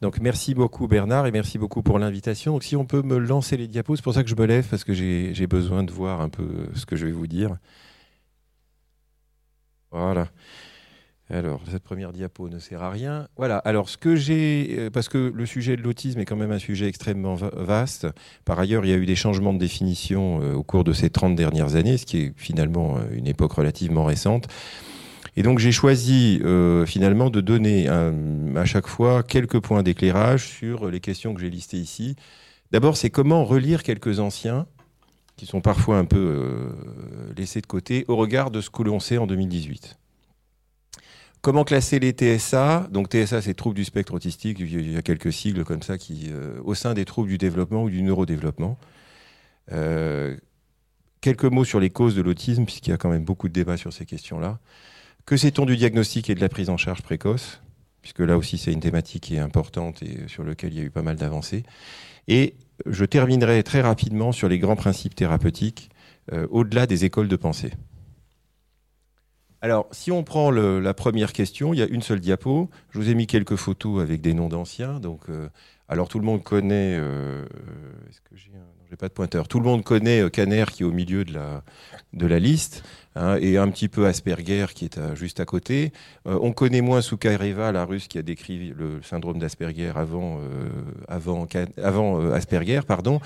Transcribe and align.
Donc 0.00 0.18
merci 0.20 0.54
beaucoup 0.54 0.88
Bernard 0.88 1.26
et 1.26 1.30
merci 1.30 1.58
beaucoup 1.58 1.82
pour 1.82 1.98
l'invitation. 1.98 2.52
Donc 2.52 2.64
si 2.64 2.74
on 2.76 2.86
peut 2.86 3.02
me 3.02 3.18
lancer 3.18 3.56
les 3.56 3.68
diapos, 3.68 3.96
c'est 3.96 4.02
pour 4.02 4.14
ça 4.14 4.22
que 4.22 4.30
je 4.30 4.34
me 4.34 4.46
lève 4.46 4.66
parce 4.68 4.84
que 4.84 4.94
j'ai 4.94 5.46
besoin 5.46 5.82
de 5.82 5.92
voir 5.92 6.20
un 6.20 6.28
peu 6.28 6.68
ce 6.74 6.86
que 6.86 6.96
je 6.96 7.06
vais 7.06 7.12
vous 7.12 7.26
dire. 7.26 7.56
Voilà. 9.90 10.28
Alors, 11.32 11.60
cette 11.70 11.84
première 11.84 12.12
diapo 12.12 12.48
ne 12.48 12.58
sert 12.58 12.82
à 12.82 12.90
rien. 12.90 13.28
Voilà, 13.36 13.58
alors 13.58 13.88
ce 13.88 13.96
que 13.96 14.16
j'ai, 14.16 14.74
euh, 14.76 14.90
parce 14.90 15.08
que 15.08 15.32
le 15.32 15.46
sujet 15.46 15.76
de 15.76 15.82
l'autisme 15.82 16.18
est 16.18 16.24
quand 16.24 16.34
même 16.34 16.50
un 16.50 16.58
sujet 16.58 16.88
extrêmement 16.88 17.36
vaste. 17.36 18.08
Par 18.44 18.58
ailleurs, 18.58 18.84
il 18.84 18.90
y 18.90 18.92
a 18.92 18.96
eu 18.96 19.06
des 19.06 19.14
changements 19.14 19.52
de 19.52 19.58
définition 19.58 20.40
euh, 20.42 20.54
au 20.54 20.64
cours 20.64 20.82
de 20.82 20.92
ces 20.92 21.08
30 21.08 21.36
dernières 21.36 21.76
années, 21.76 21.98
ce 21.98 22.06
qui 22.06 22.18
est 22.18 22.32
finalement 22.36 22.96
euh, 22.96 23.02
une 23.12 23.28
époque 23.28 23.52
relativement 23.52 24.04
récente. 24.04 24.48
Et 25.36 25.42
donc 25.42 25.58
j'ai 25.58 25.72
choisi 25.72 26.40
finalement 26.86 27.30
de 27.30 27.40
donner 27.40 27.88
à 27.88 28.64
chaque 28.64 28.86
fois 28.86 29.22
quelques 29.22 29.60
points 29.60 29.82
d'éclairage 29.82 30.48
sur 30.48 30.90
les 30.90 31.00
questions 31.00 31.34
que 31.34 31.40
j'ai 31.40 31.50
listées 31.50 31.78
ici. 31.78 32.16
D'abord, 32.72 32.96
c'est 32.96 33.10
comment 33.10 33.44
relire 33.44 33.82
quelques 33.82 34.18
anciens 34.18 34.66
qui 35.36 35.46
sont 35.46 35.60
parfois 35.60 35.98
un 35.98 36.04
peu 36.04 36.72
laissés 37.36 37.60
de 37.60 37.66
côté 37.66 38.04
au 38.08 38.16
regard 38.16 38.50
de 38.50 38.60
ce 38.60 38.70
que 38.70 38.82
l'on 38.82 39.00
sait 39.00 39.18
en 39.18 39.26
2018. 39.26 40.00
Comment 41.42 41.64
classer 41.64 41.98
les 41.98 42.12
TSA 42.12 42.88
Donc 42.90 43.08
TSA, 43.08 43.40
c'est 43.40 43.54
troubles 43.54 43.76
du 43.76 43.84
spectre 43.84 44.12
autistique. 44.12 44.58
Il 44.60 44.92
y 44.92 44.96
a 44.96 45.02
quelques 45.02 45.32
sigles 45.32 45.64
comme 45.64 45.82
ça 45.82 45.96
qui, 45.96 46.26
euh, 46.28 46.60
au 46.64 46.74
sein 46.74 46.92
des 46.92 47.06
troubles 47.06 47.30
du 47.30 47.38
développement 47.38 47.84
ou 47.84 47.88
du 47.88 48.02
neurodéveloppement. 48.02 48.78
Euh, 49.72 50.36
quelques 51.22 51.44
mots 51.44 51.64
sur 51.64 51.80
les 51.80 51.88
causes 51.88 52.14
de 52.14 52.20
l'autisme, 52.20 52.66
puisqu'il 52.66 52.90
y 52.90 52.92
a 52.92 52.98
quand 52.98 53.08
même 53.08 53.24
beaucoup 53.24 53.48
de 53.48 53.54
débats 53.54 53.78
sur 53.78 53.90
ces 53.90 54.04
questions-là. 54.04 54.58
Que 55.30 55.36
sait-on 55.36 55.64
du 55.64 55.76
diagnostic 55.76 56.28
et 56.28 56.34
de 56.34 56.40
la 56.40 56.48
prise 56.48 56.70
en 56.70 56.76
charge 56.76 57.02
précoce? 57.02 57.60
Puisque 58.02 58.18
là 58.18 58.36
aussi, 58.36 58.58
c'est 58.58 58.72
une 58.72 58.80
thématique 58.80 59.22
qui 59.22 59.36
est 59.36 59.38
importante 59.38 60.02
et 60.02 60.26
sur 60.26 60.42
laquelle 60.42 60.72
il 60.72 60.78
y 60.80 60.82
a 60.82 60.84
eu 60.84 60.90
pas 60.90 61.02
mal 61.02 61.14
d'avancées. 61.14 61.62
Et 62.26 62.56
je 62.84 63.04
terminerai 63.04 63.62
très 63.62 63.80
rapidement 63.80 64.32
sur 64.32 64.48
les 64.48 64.58
grands 64.58 64.74
principes 64.74 65.14
thérapeutiques, 65.14 65.90
euh, 66.32 66.48
au-delà 66.50 66.88
des 66.88 67.04
écoles 67.04 67.28
de 67.28 67.36
pensée. 67.36 67.70
Alors, 69.60 69.86
si 69.92 70.10
on 70.10 70.24
prend 70.24 70.50
la 70.50 70.94
première 70.94 71.32
question, 71.32 71.72
il 71.72 71.78
y 71.78 71.82
a 71.82 71.86
une 71.86 72.02
seule 72.02 72.18
diapo. 72.18 72.68
Je 72.90 72.98
vous 72.98 73.08
ai 73.08 73.14
mis 73.14 73.28
quelques 73.28 73.54
photos 73.54 74.02
avec 74.02 74.22
des 74.22 74.34
noms 74.34 74.48
d'anciens. 74.48 74.98
Donc, 74.98 75.28
euh, 75.28 75.48
alors 75.90 76.08
tout 76.08 76.18
le 76.18 76.24
monde 76.24 76.42
connaît. 76.42 76.96
Euh, 76.98 77.44
j'ai 78.88 78.96
pas 78.96 79.08
de 79.08 79.12
pointeur. 79.12 79.46
Tout 79.46 79.60
le 79.60 79.66
monde 79.66 79.84
connaît 79.84 80.20
euh, 80.20 80.30
Caner 80.30 80.64
qui 80.72 80.82
est 80.82 80.86
au 80.86 80.92
milieu 80.92 81.24
de 81.24 82.26
la 82.26 82.38
liste. 82.38 82.82
Hein, 83.16 83.36
et 83.40 83.58
un 83.58 83.68
petit 83.68 83.88
peu 83.88 84.06
Asperger 84.06 84.66
qui 84.74 84.86
est 84.86 85.14
juste 85.14 85.40
à 85.40 85.44
côté. 85.44 85.92
on 86.24 86.52
connaît 86.52 86.80
moins 86.80 87.00
Soukaireva, 87.00 87.72
la 87.72 87.84
russe 87.84 88.06
qui 88.06 88.18
a 88.18 88.22
décrit 88.22 88.72
le 88.76 89.02
syndrome 89.02 89.40
d'Asperger 89.40 89.92
avant, 89.94 90.38
Asperger, 92.32 92.80
pardon. 92.86 93.20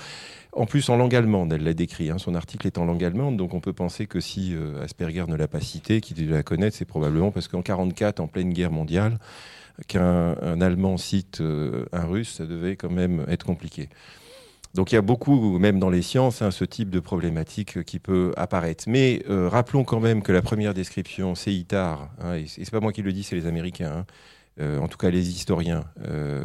En 0.55 0.65
plus, 0.65 0.87
en 0.87 0.95
langue 0.95 1.13
allemande, 1.13 1.51
elle 1.51 1.65
l'a 1.65 1.73
décrit. 1.73 2.09
Hein. 2.09 2.17
son 2.17 2.33
article 2.33 2.65
est 2.65 2.77
en 2.77 2.85
langue 2.85 3.03
allemande, 3.03 3.35
donc 3.35 3.53
on 3.53 3.59
peut 3.59 3.73
penser 3.73 4.07
que 4.07 4.21
si 4.21 4.55
euh, 4.55 4.81
Asperger 4.81 5.25
ne 5.27 5.35
l'a 5.35 5.49
pas 5.49 5.59
cité, 5.59 5.99
qu'il 5.99 6.29
la 6.29 6.43
connaître, 6.43 6.77
c'est 6.77 6.85
probablement 6.85 7.29
parce 7.29 7.49
qu'en 7.49 7.57
1944, 7.57 8.21
en 8.21 8.27
pleine 8.27 8.53
guerre 8.53 8.71
mondiale, 8.71 9.19
qu'un 9.87 10.61
Allemand 10.61 10.95
cite 10.95 11.41
euh, 11.41 11.85
un 11.91 12.05
Russe, 12.05 12.39
devait 12.55 12.75
quand 12.75 12.91
même 12.91 13.25
être 13.27 13.45
compliqué. 13.45 13.89
Donc 14.73 14.91
il 14.91 14.95
y 14.95 14.97
a 14.97 15.01
beaucoup, 15.01 15.57
même 15.57 15.79
dans 15.79 15.89
les 15.89 16.01
sciences, 16.01 16.41
hein, 16.41 16.51
ce 16.51 16.65
type 16.65 16.89
de 16.89 16.99
problématique 16.99 17.83
qui 17.83 17.99
peut 17.99 18.33
apparaître. 18.35 18.85
Mais 18.87 19.23
euh, 19.29 19.47
rappelons 19.47 19.83
quand 19.83 20.01
même 20.01 20.21
que 20.21 20.33
la 20.33 20.41
première 20.41 20.73
description, 20.73 21.35
c'est 21.35 21.53
Itard, 21.53 22.09
hein, 22.19 22.35
et 22.35 22.45
c'est 22.47 22.69
pas 22.71 22.81
moi 22.81 22.91
qui 22.91 23.01
le 23.01 23.13
dis, 23.13 23.23
c'est 23.23 23.35
les 23.35 23.45
Américains, 23.45 24.05
en 24.59 24.87
tout 24.87 24.97
cas 24.97 25.09
les 25.09 25.29
historiens, 25.29 25.83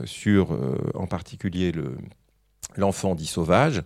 sur 0.04 0.58
en 0.94 1.06
particulier 1.06 1.70
le, 1.70 1.96
l'enfant 2.76 3.14
dit 3.14 3.26
sauvage. 3.26 3.82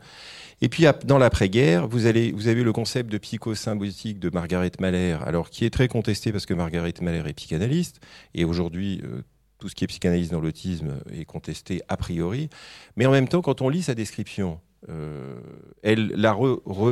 Et 0.60 0.68
puis 0.68 0.86
dans 1.04 1.18
l'après-guerre, 1.18 1.86
vous, 1.88 1.98
vous 1.98 2.48
avez 2.48 2.62
le 2.62 2.72
concept 2.72 3.10
de 3.10 3.18
psychosymbiotique 3.18 4.18
de 4.18 4.30
Margaret 4.30 4.72
Mahler, 4.80 5.18
alors 5.24 5.50
qui 5.50 5.64
est 5.64 5.70
très 5.70 5.88
contesté 5.88 6.32
parce 6.32 6.46
que 6.46 6.54
Margaret 6.54 6.94
Mahler 7.00 7.22
est 7.28 7.34
psychanalyste, 7.34 8.00
et 8.34 8.44
aujourd'hui 8.44 9.02
euh, 9.04 9.22
tout 9.58 9.68
ce 9.68 9.74
qui 9.74 9.84
est 9.84 9.86
psychanalyse 9.86 10.30
dans 10.30 10.40
l'autisme 10.40 10.98
est 11.12 11.24
contesté 11.24 11.82
a 11.88 11.96
priori. 11.96 12.48
Mais 12.96 13.06
en 13.06 13.12
même 13.12 13.28
temps, 13.28 13.42
quand 13.42 13.62
on 13.62 13.68
lit 13.68 13.82
sa 13.82 13.94
description, 13.94 14.60
euh, 14.88 15.36
elle 15.82 16.08
l'a 16.08 16.36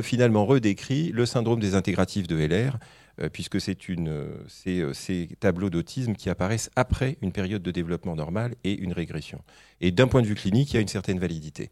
finalement 0.03 0.47
redécrit 0.47 1.11
le 1.13 1.27
syndrome 1.27 1.61
des 1.61 1.75
intégratifs 1.75 2.27
de 2.27 2.37
LR, 2.37 2.79
euh, 3.21 3.29
puisque 3.29 3.61
c'est 3.61 3.89
une, 3.89 4.29
ces 4.49 5.29
tableaux 5.41 5.71
d'autisme 5.71 6.15
qui 6.15 6.31
apparaissent 6.31 6.71
après 6.77 7.19
une 7.21 7.33
période 7.33 7.63
de 7.63 7.71
développement 7.71 8.15
normal 8.15 8.55
et 8.65 8.73
une 8.73 8.93
régression. 8.93 9.43
Et 9.81 9.91
d'un 9.91 10.09
point 10.09 10.23
de 10.23 10.27
vue 10.27 10.35
clinique, 10.35 10.73
il 10.73 10.75
y 10.75 10.79
a 10.79 10.83
une 10.83 10.89
certaine 10.89 11.19
validité. 11.19 11.69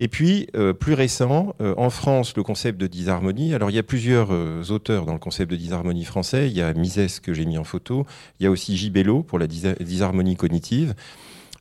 Et 0.00 0.08
puis, 0.08 0.46
euh, 0.54 0.72
plus 0.72 0.94
récent, 0.94 1.54
euh, 1.60 1.74
en 1.76 1.90
France, 1.90 2.36
le 2.36 2.44
concept 2.44 2.80
de 2.80 2.86
disharmonie. 2.86 3.52
Alors, 3.54 3.70
il 3.70 3.74
y 3.74 3.80
a 3.80 3.82
plusieurs 3.82 4.32
euh, 4.32 4.62
auteurs 4.70 5.06
dans 5.06 5.12
le 5.12 5.18
concept 5.18 5.50
de 5.50 5.56
disharmonie 5.56 6.04
français. 6.04 6.48
Il 6.48 6.56
y 6.56 6.62
a 6.62 6.72
Mises 6.72 7.18
que 7.20 7.34
j'ai 7.34 7.44
mis 7.44 7.58
en 7.58 7.64
photo. 7.64 8.06
Il 8.38 8.44
y 8.44 8.46
a 8.46 8.50
aussi 8.50 8.76
Gibello 8.76 9.22
pour 9.22 9.40
la 9.40 9.48
disharmonie 9.48 10.36
cognitive. 10.36 10.94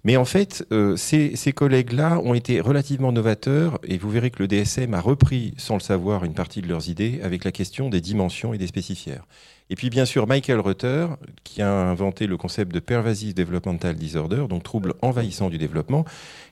Mais 0.03 0.15
en 0.15 0.25
fait, 0.25 0.65
ces, 0.95 1.35
ces 1.35 1.51
collègues-là 1.51 2.21
ont 2.23 2.33
été 2.33 2.61
relativement 2.61 3.11
novateurs 3.11 3.77
et 3.83 3.97
vous 3.97 4.09
verrez 4.09 4.29
que 4.29 4.41
le 4.41 4.47
DSM 4.47 4.93
a 4.93 5.01
repris, 5.01 5.53
sans 5.57 5.73
le 5.73 5.81
savoir, 5.81 6.23
une 6.23 6.35
partie 6.35 6.61
de 6.61 6.67
leurs 6.67 6.87
idées 6.87 7.19
avec 7.23 7.43
la 7.43 7.51
question 7.51 7.89
des 7.89 7.99
dimensions 7.99 8.53
et 8.53 8.57
des 8.57 8.67
spécifières. 8.67 9.25
Et 9.69 9.75
puis 9.75 9.89
bien 9.89 10.05
sûr 10.05 10.27
Michael 10.27 10.59
Rutter, 10.59 11.07
qui 11.43 11.61
a 11.61 11.71
inventé 11.71 12.25
le 12.25 12.37
concept 12.37 12.73
de 12.73 12.79
pervasive 12.79 13.33
developmental 13.33 13.95
disorder, 13.95 14.45
donc 14.49 14.63
trouble 14.63 14.93
envahissant 15.01 15.49
du 15.49 15.57
développement, 15.57 16.05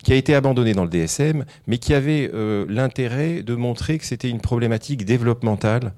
qui 0.04 0.12
a 0.14 0.16
été 0.16 0.36
abandonné 0.36 0.74
dans 0.74 0.84
le 0.84 0.90
DSM, 0.90 1.46
mais 1.68 1.78
qui 1.78 1.94
avait 1.94 2.30
euh, 2.34 2.66
l'intérêt 2.68 3.42
de 3.42 3.56
montrer 3.56 3.98
que 3.98 4.06
c'était 4.06 4.30
une 4.30 4.42
problématique 4.42 5.06
développementale 5.06 5.94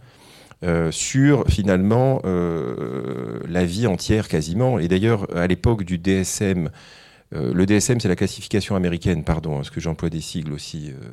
euh, 0.63 0.91
sur 0.91 1.45
finalement 1.47 2.21
euh, 2.25 3.39
la 3.47 3.63
vie 3.63 3.85
entière 3.85 4.27
quasiment. 4.27 4.79
Et 4.79 4.87
d'ailleurs, 4.87 5.27
à 5.35 5.45
l'époque 5.45 5.83
du 5.83 5.97
DSM, 5.97 6.69
le 7.31 7.65
DSM 7.65 7.99
c'est 7.99 8.07
la 8.07 8.15
classification 8.15 8.75
américaine, 8.75 9.23
pardon, 9.23 9.57
parce 9.57 9.69
que 9.69 9.81
j'emploie 9.81 10.09
des 10.09 10.21
sigles 10.21 10.53
aussi 10.53 10.91
euh, 10.91 11.09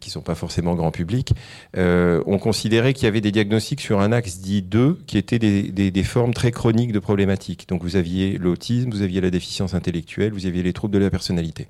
qui 0.00 0.08
ne 0.10 0.12
sont 0.12 0.20
pas 0.22 0.34
forcément 0.34 0.74
grand 0.74 0.90
public, 0.90 1.32
euh, 1.76 2.22
on 2.26 2.38
considérait 2.38 2.94
qu'il 2.94 3.04
y 3.04 3.08
avait 3.08 3.20
des 3.20 3.32
diagnostics 3.32 3.80
sur 3.80 4.00
un 4.00 4.12
axe 4.12 4.38
dit 4.38 4.62
2 4.62 5.00
qui 5.06 5.18
étaient 5.18 5.38
des, 5.38 5.70
des, 5.70 6.02
formes 6.02 6.34
très 6.34 6.50
chroniques 6.50 6.92
de 6.92 6.98
problématiques. 6.98 7.68
Donc 7.68 7.82
vous 7.82 7.96
aviez 7.96 8.38
l'autisme, 8.38 8.90
vous 8.90 9.02
aviez 9.02 9.20
la 9.20 9.30
déficience 9.30 9.74
intellectuelle, 9.74 10.32
vous 10.32 10.46
aviez 10.46 10.62
les 10.62 10.72
troubles 10.72 10.94
de 10.94 10.98
la 10.98 11.10
personnalité. 11.10 11.66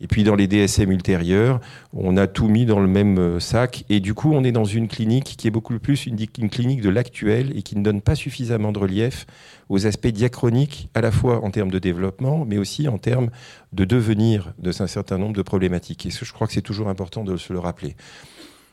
Et 0.00 0.08
puis 0.08 0.24
dans 0.24 0.34
les 0.34 0.46
DSM 0.46 0.90
ultérieurs, 0.90 1.60
on 1.94 2.16
a 2.18 2.26
tout 2.26 2.48
mis 2.48 2.66
dans 2.66 2.80
le 2.80 2.86
même 2.86 3.18
euh, 3.18 3.40
sac. 3.40 3.84
Et 3.88 4.00
du 4.00 4.12
coup, 4.12 4.32
on 4.32 4.44
est 4.44 4.52
dans 4.52 4.64
une 4.64 4.88
clinique 4.88 5.36
qui 5.38 5.48
est 5.48 5.50
beaucoup 5.50 5.78
plus 5.78 6.06
une, 6.06 6.18
clinique 6.50 6.82
de 6.82 6.90
l'actuel 6.90 7.56
et 7.56 7.62
qui 7.62 7.76
ne 7.76 7.82
donne 7.82 8.02
pas 8.02 8.14
suffisamment 8.14 8.72
de 8.72 8.78
relief 8.78 9.26
aux 9.68 9.86
aspects 9.86 10.08
diachroniques, 10.08 10.90
à 10.94 11.00
la 11.00 11.10
fois 11.10 11.42
en 11.42 11.50
termes 11.50 11.70
de 11.70 11.78
développement, 11.78 12.44
mais 12.44 12.58
aussi 12.58 12.88
en 12.88 12.98
termes 12.98 13.30
de 13.72 13.84
devenir 13.84 14.52
de 14.58 14.70
un 14.82 14.86
certain 14.86 15.16
nombre 15.16 15.34
de 15.34 15.42
problématiques. 15.42 16.04
Et 16.04 16.10
je 16.10 16.32
crois 16.32 16.46
que 16.46 16.52
c'est 16.52 16.60
toujours 16.60 16.88
important 16.88 17.24
de 17.24 17.36
se 17.38 17.52
le 17.54 17.58
rappeler. 17.58 17.96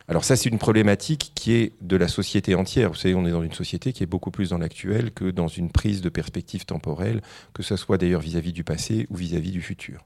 Alors 0.09 0.25
ça, 0.25 0.35
c'est 0.35 0.49
une 0.49 0.57
problématique 0.57 1.31
qui 1.33 1.53
est 1.53 1.73
de 1.81 1.95
la 1.95 2.09
société 2.09 2.55
entière. 2.55 2.89
Vous 2.89 2.95
savez, 2.95 3.15
on 3.15 3.25
est 3.25 3.31
dans 3.31 3.43
une 3.43 3.53
société 3.53 3.93
qui 3.93 4.03
est 4.03 4.07
beaucoup 4.07 4.31
plus 4.31 4.49
dans 4.49 4.57
l'actuel 4.57 5.11
que 5.11 5.31
dans 5.31 5.47
une 5.47 5.71
prise 5.71 6.01
de 6.01 6.09
perspective 6.09 6.65
temporelle, 6.65 7.21
que 7.53 7.63
ce 7.63 7.77
soit 7.77 7.97
d'ailleurs 7.97 8.21
vis-à-vis 8.21 8.51
du 8.51 8.65
passé 8.65 9.07
ou 9.09 9.15
vis-à-vis 9.15 9.51
du 9.51 9.61
futur. 9.61 10.05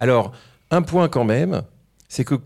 Alors, 0.00 0.32
un 0.70 0.82
point 0.82 1.08
quand 1.08 1.24
même, 1.24 1.62
c'est 2.08 2.24
que 2.24 2.36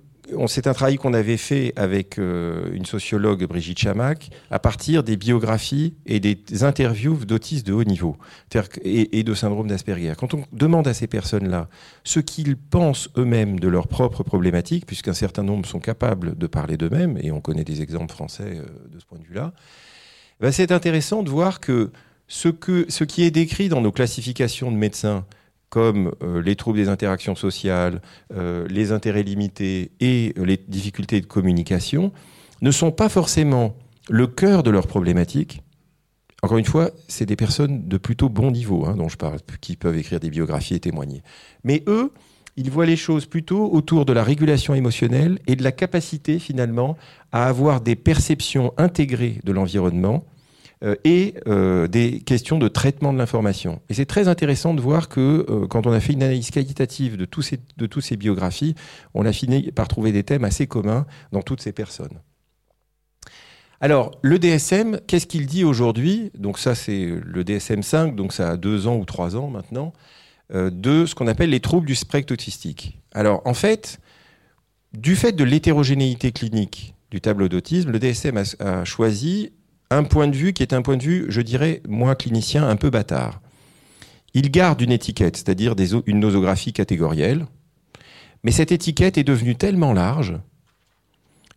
c'est 0.47 0.67
un 0.67 0.73
travail 0.73 0.97
qu'on 0.97 1.15
avait 1.15 1.37
fait 1.37 1.73
avec 1.77 2.19
euh, 2.19 2.73
une 2.73 2.87
sociologue, 2.87 3.45
Brigitte 3.45 3.79
Chamac, 3.79 4.31
à 4.51 4.59
partir 4.59 5.03
des 5.03 5.17
biographies 5.17 5.95
et 6.07 6.21
des 6.21 6.65
interviews 6.65 7.25
d'autistes 7.25 7.67
de 7.67 7.73
haut 7.73 7.85
niveau 7.85 8.17
et, 8.83 9.23
de 9.23 9.35
syndrome 9.35 9.69
d'Asperger. 9.69 10.15
Quand 10.17 10.35
on 10.35 10.45
demande 10.53 10.89
à 10.89 10.95
ces 10.95 11.07
personnes-là 11.07 11.69
ce 12.05 12.21
qu'ils 12.21 12.57
pensent 12.57 13.11
eux-mêmes 13.17 13.61
de 13.61 13.69
leurs 13.69 13.89
propres 13.89 14.23
problématiques, 14.23 14.87
puisqu'un 14.87 15.13
certain 15.13 15.43
nombre 15.43 15.67
sont 15.69 15.81
capables 15.81 16.37
de 16.37 16.47
parler 16.47 16.77
d'eux-mêmes, 16.77 17.19
et 17.23 17.31
on 17.31 17.41
connaît 17.41 17.65
des 17.65 17.83
exemples 17.83 18.13
français 18.13 18.59
euh, 18.59 18.65
de 18.93 18.99
ce 18.99 19.05
point 19.05 19.19
de 19.19 19.25
vue-là, 19.25 19.53
ben 20.41 20.51
c'est 20.51 20.73
intéressant 20.73 21.23
de 21.23 21.31
voir 21.31 21.61
que 21.61 21.93
ce 22.27 22.49
qui 23.05 23.23
est 23.23 23.31
décrit 23.31 23.69
dans 23.69 23.81
nos 23.81 23.93
classifications 23.93 24.73
de 24.73 24.77
médecins, 24.77 25.25
comme 25.75 26.13
euh, 26.23 26.41
les 26.41 26.55
troubles 26.55 26.79
des 26.79 26.89
interactions 26.89 27.35
sociales, 27.35 28.01
euh, 28.33 28.65
les 28.71 28.93
intérêts 28.93 29.25
limités 29.25 29.91
et 29.99 30.33
les 30.37 30.57
difficultés 30.57 31.21
de 31.21 31.27
communication, 31.27 32.13
ne 32.63 32.71
sont 32.71 32.93
pas 32.93 33.09
forcément 33.09 33.75
le 34.09 34.29
cœur 34.29 34.63
de 34.63 34.71
leurs 34.71 34.87
problématiques. 34.87 35.65
Encore 36.45 36.59
une 36.59 36.65
fois, 36.65 36.93
c'est 37.09 37.27
des 37.27 37.35
personnes 37.35 37.89
de 37.89 37.97
plutôt 37.97 38.29
bon 38.29 38.53
niveau 38.53 38.87
hein, 38.87 38.95
dont 38.97 39.09
je 39.09 39.17
parle, 39.17 39.41
qui 39.61 39.75
peuvent 39.75 39.99
écrire 39.99 40.21
des 40.21 40.31
biographies 40.31 40.75
et 40.75 40.81
témoigner. 40.81 41.25
Mais 41.65 41.83
eux, 41.89 42.13
ils 42.57 42.71
voient 42.71 42.87
les 42.87 42.95
choses 42.95 43.27
plutôt 43.27 43.69
autour 43.73 44.05
de 44.05 44.13
la 44.13 44.23
régulation 44.23 44.77
émotionnelle 44.77 45.41
et 45.49 45.57
de 45.57 45.65
la 45.65 45.73
capacité 45.73 46.39
finalement 46.39 46.97
à 47.33 47.49
avoir 47.49 47.81
des 47.81 47.97
perceptions 47.97 48.73
intégrées 48.77 49.41
de 49.43 49.51
l'environnement 49.51 50.23
euh, 50.23 50.34
et 51.05 51.35
euh, 51.47 51.87
des 51.87 52.21
questions 52.21 52.59
de 52.59 52.69
traitement 52.69 53.13
de 53.13 53.19
l'information. 53.19 53.81
Et 53.89 53.95
c'est 53.95 54.07
très 54.07 54.29
intéressant 54.29 54.75
de 54.75 54.81
voir 54.81 55.09
que 55.09 55.47
euh, 55.49 55.67
quand 55.67 55.87
on 55.87 55.93
a 55.93 56.01
fait 56.01 56.13
une 56.13 56.23
analyse 56.23 56.51
qualitative 56.51 57.17
de, 57.17 57.25
tous 57.25 57.43
ces, 57.43 57.61
de 57.77 57.87
toutes 57.87 58.03
ces 58.05 58.17
biographies, 58.17 58.75
on 59.15 59.25
a 59.25 59.33
fini 59.33 59.73
par 59.73 59.89
trouver 59.89 60.13
des 60.13 60.25
thèmes 60.25 60.45
assez 60.45 60.67
communs 60.67 61.07
dans 61.33 61.43
toutes 61.43 61.63
ces 61.63 61.73
personnes. 61.73 62.21
Alors, 63.81 64.13
le 64.23 64.39
DSM, 64.39 65.01
qu'est-ce 65.07 65.27
qu'il 65.27 65.47
dit 65.47 65.65
aujourd'hui? 65.65 66.31
Donc 66.39 66.59
ça, 66.59 66.75
c'est 66.75 67.19
le 67.23 67.45
DSM 67.45 67.83
5, 67.83 68.15
donc 68.15 68.33
ça 68.33 68.51
a 68.51 68.57
deux 68.57 68.87
ans 68.87 68.97
ou 68.97 69.05
trois 69.05 69.37
ans 69.37 69.49
maintenant, 69.49 69.93
de 70.53 71.07
ce 71.07 71.15
qu'on 71.15 71.27
appelle 71.27 71.51
les 71.51 71.61
troubles 71.61 71.87
du 71.87 71.95
spectre 71.95 72.33
autistique. 72.33 73.01
Alors, 73.13 73.43
en 73.45 73.53
fait, 73.53 73.99
du 74.95 75.17
fait 75.17 75.33
de 75.33 75.45
l'hétérogénéité 75.45 76.33
clinique 76.33 76.95
du 77.11 77.21
tableau 77.21 77.49
d'autisme, 77.49 77.91
le 77.91 77.99
DSM 77.99 78.43
a 78.61 78.85
choisi 78.85 79.53
un 79.97 80.05
point 80.05 80.29
de 80.29 80.37
vue 80.37 80.53
qui 80.53 80.63
est 80.63 80.73
un 80.73 80.83
point 80.83 80.97
de 80.97 81.03
vue, 81.03 81.27
je 81.29 81.41
dirais, 81.41 81.83
moi 81.89 82.15
clinicien, 82.15 82.69
un 82.69 82.77
peu 82.77 82.91
bâtard. 82.91 83.41
Il 84.35 84.51
garde 84.51 84.81
une 84.81 84.93
étiquette, 84.93 85.37
c'est-à-dire 85.37 85.75
une 86.07 86.21
nosographie 86.21 86.73
catégorielle, 86.73 87.47
mais 88.43 88.51
cette 88.51 88.73
étiquette 88.73 89.17
est 89.17 89.25
devenue 89.25 89.57
tellement 89.57 89.93
large 89.93 90.35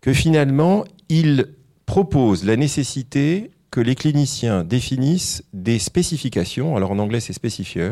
que 0.01 0.13
finalement, 0.13 0.85
il 1.09 1.47
propose 1.85 2.45
la 2.45 2.55
nécessité 2.55 3.51
que 3.71 3.81
les 3.81 3.95
cliniciens 3.95 4.63
définissent 4.63 5.43
des 5.53 5.79
spécifications, 5.79 6.75
alors 6.75 6.91
en 6.91 6.99
anglais 6.99 7.19
c'est 7.19 7.33
specifier, 7.33 7.91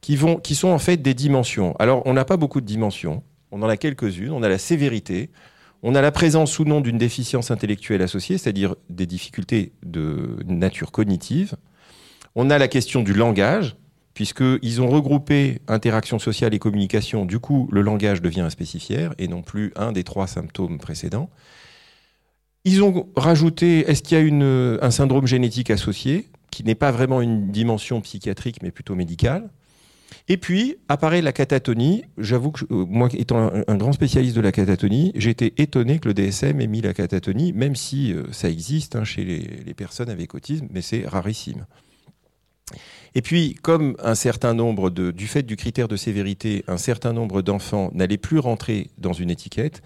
qui, 0.00 0.16
vont, 0.16 0.36
qui 0.36 0.54
sont 0.54 0.68
en 0.68 0.78
fait 0.78 0.96
des 0.96 1.14
dimensions. 1.14 1.74
Alors 1.78 2.02
on 2.06 2.12
n'a 2.12 2.24
pas 2.24 2.36
beaucoup 2.36 2.60
de 2.60 2.66
dimensions, 2.66 3.22
on 3.50 3.62
en 3.62 3.68
a 3.68 3.76
quelques-unes, 3.76 4.32
on 4.32 4.42
a 4.42 4.48
la 4.48 4.58
sévérité, 4.58 5.30
on 5.86 5.94
a 5.94 6.00
la 6.00 6.10
présence 6.10 6.58
ou 6.58 6.64
non 6.64 6.80
d'une 6.80 6.96
déficience 6.96 7.50
intellectuelle 7.50 8.00
associée, 8.00 8.38
c'est-à-dire 8.38 8.74
des 8.88 9.04
difficultés 9.04 9.72
de 9.84 10.38
nature 10.46 10.90
cognitive. 10.90 11.56
On 12.34 12.48
a 12.48 12.56
la 12.56 12.68
question 12.68 13.02
du 13.02 13.12
langage, 13.12 13.76
puisqu'ils 14.14 14.80
ont 14.80 14.88
regroupé 14.88 15.60
interaction 15.68 16.18
sociale 16.18 16.54
et 16.54 16.58
communication. 16.58 17.26
Du 17.26 17.38
coup, 17.38 17.68
le 17.70 17.82
langage 17.82 18.22
devient 18.22 18.40
un 18.40 18.50
spécifière 18.50 19.14
et 19.18 19.28
non 19.28 19.42
plus 19.42 19.74
un 19.76 19.92
des 19.92 20.04
trois 20.04 20.26
symptômes 20.26 20.78
précédents. 20.78 21.28
Ils 22.64 22.82
ont 22.82 23.06
rajouté, 23.14 23.80
est-ce 23.80 24.02
qu'il 24.02 24.18
y 24.18 24.42
a 24.42 24.84
un 24.86 24.90
syndrome 24.90 25.26
génétique 25.26 25.70
associé, 25.70 26.30
qui 26.50 26.64
n'est 26.64 26.74
pas 26.74 26.92
vraiment 26.92 27.20
une 27.20 27.50
dimension 27.50 28.00
psychiatrique, 28.00 28.62
mais 28.62 28.70
plutôt 28.70 28.94
médicale 28.94 29.50
et 30.28 30.36
puis 30.36 30.76
apparaît 30.88 31.22
la 31.22 31.32
catatonie. 31.32 32.04
J'avoue 32.16 32.50
que 32.50 32.64
euh, 32.64 32.86
moi, 32.88 33.08
étant 33.12 33.52
un, 33.66 33.76
grand 33.76 33.92
spécialiste 33.92 34.36
de 34.36 34.40
la 34.40 34.52
catatonie, 34.52 35.12
été 35.14 35.54
étonné 35.58 35.98
que 35.98 36.08
le 36.08 36.14
DSM 36.14 36.60
ait 36.60 36.66
mis 36.66 36.80
la 36.80 36.94
catatonie, 36.94 37.52
même 37.52 37.76
si 37.76 38.12
euh, 38.12 38.24
ça 38.32 38.48
existe 38.48 38.96
hein, 38.96 39.04
chez 39.04 39.24
les, 39.24 39.74
personnes 39.74 40.08
avec 40.08 40.34
autisme, 40.34 40.68
mais 40.70 40.82
c'est 40.82 41.06
rarissime. 41.06 41.66
Et 43.14 43.22
puis, 43.22 43.54
comme 43.62 43.96
un 44.02 44.14
certain 44.14 44.54
nombre 44.54 44.88
de, 44.88 45.10
du 45.10 45.26
fait 45.26 45.42
du 45.42 45.56
critère 45.56 45.88
de 45.88 45.96
sévérité, 45.96 46.64
un 46.68 46.78
certain 46.78 47.12
nombre 47.12 47.42
d'enfants 47.42 47.90
n'allaient 47.92 48.16
plus 48.16 48.38
rentrer 48.38 48.90
dans 48.98 49.12
une 49.12 49.30
étiquette, 49.30 49.82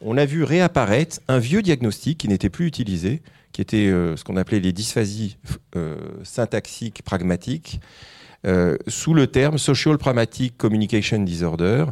on 0.00 0.16
a 0.16 0.24
vu 0.24 0.42
réapparaître 0.42 1.20
un 1.28 1.38
vieux 1.38 1.62
diagnostic 1.62 2.18
qui 2.18 2.28
n'était 2.28 2.50
plus 2.50 2.66
utilisé, 2.66 3.22
qui 3.52 3.60
était 3.60 3.88
euh, 3.88 4.16
ce 4.16 4.24
qu'on 4.24 4.36
appelait 4.36 4.60
les 4.60 4.72
dysphasies 4.72 5.36
syntaxiques 6.22 7.02
pragmatiques, 7.02 7.80
euh, 8.46 8.76
sous 8.86 9.14
le 9.14 9.26
terme 9.26 9.58
Social 9.58 9.98
Pragmatic 9.98 10.56
Communication 10.56 11.20
Disorder 11.22 11.86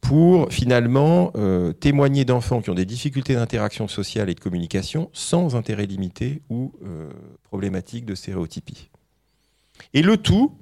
pour 0.00 0.52
finalement 0.52 1.30
euh, 1.36 1.72
témoigner 1.72 2.24
d'enfants 2.24 2.60
qui 2.60 2.70
ont 2.70 2.74
des 2.74 2.84
difficultés 2.84 3.34
d'interaction 3.34 3.86
sociale 3.86 4.28
et 4.28 4.34
de 4.34 4.40
communication 4.40 5.10
sans 5.12 5.54
intérêt 5.54 5.86
limité 5.86 6.42
ou 6.50 6.72
euh, 6.84 7.08
problématique 7.44 8.04
de 8.04 8.16
stéréotypie. 8.16 8.90
Et 9.94 10.02
le 10.02 10.16
tout 10.16 10.52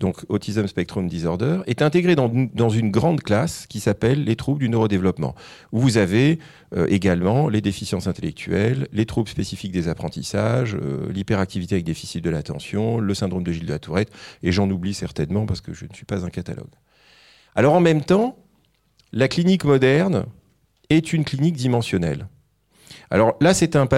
donc 0.00 0.24
Autism 0.30 0.66
Spectrum 0.66 1.08
Disorder, 1.08 1.60
est 1.66 1.82
intégré 1.82 2.16
dans, 2.16 2.68
une 2.70 2.90
grande 2.90 3.20
classe 3.20 3.66
qui 3.68 3.80
s'appelle 3.80 4.24
les 4.24 4.34
troubles 4.34 4.60
du 4.60 4.68
neurodéveloppement, 4.70 5.34
où 5.72 5.78
vous 5.78 5.98
avez 5.98 6.38
euh, 6.74 6.86
également 6.88 7.48
les 7.48 7.60
déficiences 7.60 8.06
intellectuelles, 8.06 8.88
les 8.92 9.04
troubles 9.04 9.28
spécifiques 9.28 9.72
des 9.72 9.88
apprentissages, 9.88 10.74
euh, 10.74 11.12
l'hyperactivité 11.12 11.74
avec 11.74 11.84
déficit 11.84 12.24
de 12.24 12.30
l'attention, 12.30 12.98
le 12.98 13.14
syndrome 13.14 13.44
de 13.44 13.52
Gilles 13.52 13.66
de 13.66 13.72
la 13.72 13.78
Tourette, 13.78 14.10
et 14.42 14.50
j'en 14.50 14.68
oublie 14.70 14.94
certainement 14.94 15.44
parce 15.44 15.60
que 15.60 15.74
je 15.74 15.84
ne 15.84 15.94
suis 15.94 16.06
pas 16.06 16.24
un 16.24 16.30
catalogue. 16.30 16.72
Alors 17.54 17.74
en 17.74 17.80
même 17.80 18.02
temps, 18.02 18.36
la 19.12 19.28
clinique 19.28 19.64
moderne 19.64 20.24
est 20.88 21.12
une 21.12 21.24
clinique 21.24 21.56
dimensionnelle. 21.56 22.26
Alors 23.12 23.36
là, 23.40 23.54
c'est 23.54 23.74
un, 23.74 23.88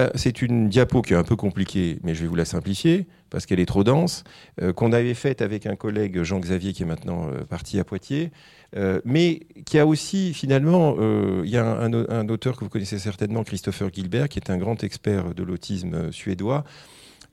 une 0.41 0.69
diapo 0.69 1.03
qui 1.03 1.13
est 1.13 1.15
un 1.15 1.23
peu 1.23 1.35
compliquée, 1.35 1.99
mais 2.03 2.15
je 2.15 2.21
vais 2.21 2.27
vous 2.27 2.35
la 2.35 2.45
simplifier 2.45 3.05
parce 3.29 3.45
qu'elle 3.45 3.59
est 3.59 3.65
trop 3.65 3.83
dense, 3.83 4.23
euh, 4.61 4.73
qu'on 4.73 4.91
avait 4.91 5.13
faite 5.13 5.41
avec 5.41 5.65
un 5.65 5.75
collègue 5.75 6.21
Jean-Xavier 6.23 6.73
qui 6.73 6.83
est 6.83 6.85
maintenant 6.85 7.29
euh, 7.29 7.43
parti 7.43 7.79
à 7.79 7.83
Poitiers, 7.83 8.31
euh, 8.75 9.01
mais 9.05 9.41
qui 9.65 9.77
a 9.77 9.87
aussi 9.87 10.33
finalement, 10.33 10.95
il 11.43 11.49
y 11.49 11.57
a 11.57 11.65
un, 11.65 11.93
un, 11.93 12.29
auteur 12.29 12.55
que 12.55 12.63
vous 12.63 12.69
connaissez 12.69 12.97
certainement, 12.97 13.43
Christopher 13.43 13.89
Gilbert, 13.93 14.29
qui 14.29 14.39
est 14.39 14.49
un 14.49 14.57
grand 14.57 14.83
expert 14.83 15.33
de 15.35 15.43
l'autisme 15.43 16.11
suédois, 16.11 16.63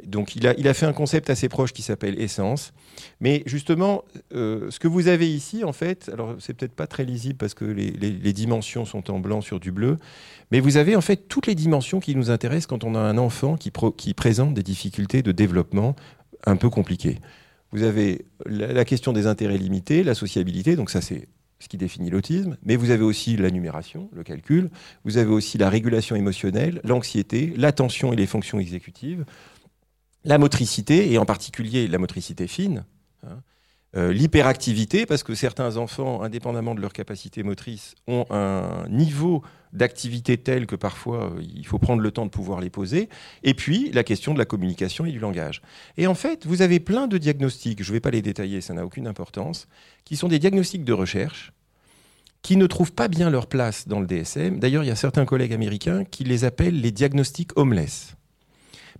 donc 0.06 0.36
il 0.36 0.46
a, 0.46 0.74
fait 0.74 0.86
un 0.86 0.92
concept 0.92 1.30
assez 1.30 1.48
proche 1.48 1.72
qui 1.72 1.82
s'appelle 1.82 2.20
Essence. 2.20 2.72
Mais 3.20 3.42
justement, 3.46 4.04
euh, 4.34 4.70
ce 4.70 4.78
que 4.78 4.88
vous 4.88 5.08
avez 5.08 5.32
ici, 5.32 5.64
en 5.64 5.72
fait, 5.72 6.10
alors 6.12 6.36
c'est 6.38 6.54
peut-être 6.54 6.74
pas 6.74 6.86
très 6.86 7.04
lisible 7.04 7.36
parce 7.36 7.54
que 7.54 7.64
les, 7.64 8.32
dimensions 8.32 8.84
sont 8.84 9.10
en 9.10 9.18
blanc 9.18 9.40
sur 9.40 9.60
du 9.60 9.72
bleu, 9.72 9.96
mais 10.50 10.60
vous 10.60 10.76
avez 10.76 10.96
en 10.96 11.00
fait 11.00 11.28
toutes 11.28 11.46
les 11.46 11.54
dimensions 11.54 12.00
qui 12.00 12.14
nous 12.14 12.30
intéressent 12.30 12.66
quand 12.66 12.84
on 12.84 12.94
a 12.94 13.00
un 13.00 13.18
enfant 13.18 13.56
qui, 13.56 13.72
qui 13.96 14.14
présente 14.14 14.54
des 14.54 14.62
difficultés 14.62 15.22
de 15.22 15.32
développement 15.32 15.96
un 16.46 16.56
peu 16.56 16.70
compliquées. 16.70 17.18
Vous 17.72 17.82
avez 17.82 18.26
la, 18.46 18.72
la 18.72 18.84
question 18.84 19.12
des 19.12 19.26
intérêts 19.26 19.58
limités, 19.58 20.02
la 20.02 20.14
sociabilité, 20.14 20.76
donc 20.76 20.90
ça 20.90 21.00
c'est 21.00 21.28
ce 21.60 21.68
qui 21.68 21.76
définit 21.76 22.10
l'autisme, 22.10 22.56
mais 22.64 22.74
vous 22.76 22.90
avez 22.90 23.04
aussi 23.04 23.36
la 23.36 23.50
numération, 23.50 24.08
le 24.14 24.24
calcul, 24.24 24.70
vous 25.04 25.18
avez 25.18 25.30
aussi 25.30 25.58
la 25.58 25.68
régulation 25.68 26.16
émotionnelle, 26.16 26.80
l'anxiété, 26.84 27.52
l'attention 27.56 28.12
et 28.12 28.16
les 28.16 28.26
fonctions 28.26 28.58
exécutives, 28.58 29.24
la 30.24 30.38
motricité, 30.38 31.12
et 31.12 31.18
en 31.18 31.24
particulier 31.24 31.88
la 31.88 31.98
motricité 31.98 32.46
fine, 32.46 32.84
hein, 33.26 33.42
euh, 33.96 34.12
l'hyperactivité, 34.12 35.04
parce 35.04 35.24
que 35.24 35.34
certains 35.34 35.76
enfants, 35.76 36.22
indépendamment 36.22 36.76
de 36.76 36.80
leur 36.80 36.92
capacité 36.92 37.42
motrice, 37.42 37.96
ont 38.06 38.24
un 38.30 38.86
niveau 38.88 39.42
d'activité 39.72 40.36
tel 40.36 40.66
que 40.66 40.76
parfois 40.76 41.32
euh, 41.32 41.42
il 41.42 41.66
faut 41.66 41.78
prendre 41.78 42.00
le 42.00 42.10
temps 42.12 42.24
de 42.24 42.30
pouvoir 42.30 42.60
les 42.60 42.70
poser, 42.70 43.08
et 43.42 43.52
puis 43.54 43.90
la 43.90 44.04
question 44.04 44.32
de 44.32 44.38
la 44.38 44.44
communication 44.44 45.06
et 45.06 45.10
du 45.10 45.18
langage. 45.18 45.60
Et 45.96 46.06
en 46.06 46.14
fait, 46.14 46.46
vous 46.46 46.62
avez 46.62 46.78
plein 46.78 47.08
de 47.08 47.18
diagnostics, 47.18 47.82
je 47.82 47.90
ne 47.90 47.94
vais 47.94 48.00
pas 48.00 48.12
les 48.12 48.22
détailler, 48.22 48.60
ça 48.60 48.74
n'a 48.74 48.84
aucune 48.84 49.08
importance, 49.08 49.66
qui 50.04 50.16
sont 50.16 50.28
des 50.28 50.38
diagnostics 50.38 50.84
de 50.84 50.92
recherche, 50.92 51.52
qui 52.42 52.56
ne 52.56 52.66
trouvent 52.66 52.92
pas 52.92 53.08
bien 53.08 53.28
leur 53.28 53.48
place 53.48 53.88
dans 53.88 53.98
le 53.98 54.06
DSM. 54.06 54.60
D'ailleurs, 54.60 54.84
il 54.84 54.86
y 54.86 54.92
a 54.92 54.96
certains 54.96 55.24
collègues 55.24 55.52
américains 55.52 56.04
qui 56.04 56.22
les 56.22 56.44
appellent 56.44 56.80
les 56.80 56.92
diagnostics 56.92 57.56
homeless. 57.56 58.14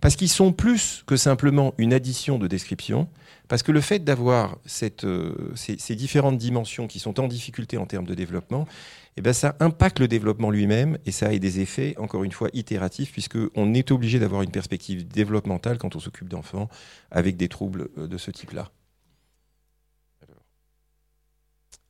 Parce 0.01 0.15
qu'ils 0.15 0.29
sont 0.29 0.51
plus 0.51 1.03
que 1.05 1.15
simplement 1.15 1.75
une 1.77 1.93
addition 1.93 2.39
de 2.39 2.47
descriptions, 2.47 3.07
parce 3.47 3.61
que 3.61 3.71
le 3.71 3.81
fait 3.81 3.99
d'avoir 3.99 4.57
euh, 5.03 5.33
ces, 5.55 5.95
différentes 5.95 6.39
dimensions 6.39 6.87
qui 6.87 6.99
sont 6.99 7.19
en 7.19 7.27
difficulté 7.27 7.77
en 7.77 7.85
termes 7.85 8.07
de 8.07 8.15
développement, 8.15 8.67
eh 9.15 9.21
ben 9.21 9.31
ça 9.31 9.55
impacte 9.59 9.99
le 9.99 10.07
développement 10.07 10.49
lui-même 10.49 10.97
et 11.05 11.11
ça 11.11 11.27
a 11.27 11.37
des 11.37 11.59
effets, 11.59 11.95
encore 11.97 12.23
une 12.23 12.31
fois, 12.31 12.49
itératifs, 12.53 13.11
puisqu'on 13.11 13.73
est 13.75 13.91
obligé 13.91 14.17
d'avoir 14.17 14.41
une 14.41 14.51
perspective 14.51 15.07
développementale 15.07 15.77
quand 15.77 15.95
on 15.95 15.99
s'occupe 15.99 16.29
d'enfants 16.29 16.67
avec 17.11 17.37
des 17.37 17.47
troubles 17.47 17.89
euh, 17.99 18.07
de 18.07 18.17
ce 18.17 18.31
type-là. 18.31 18.71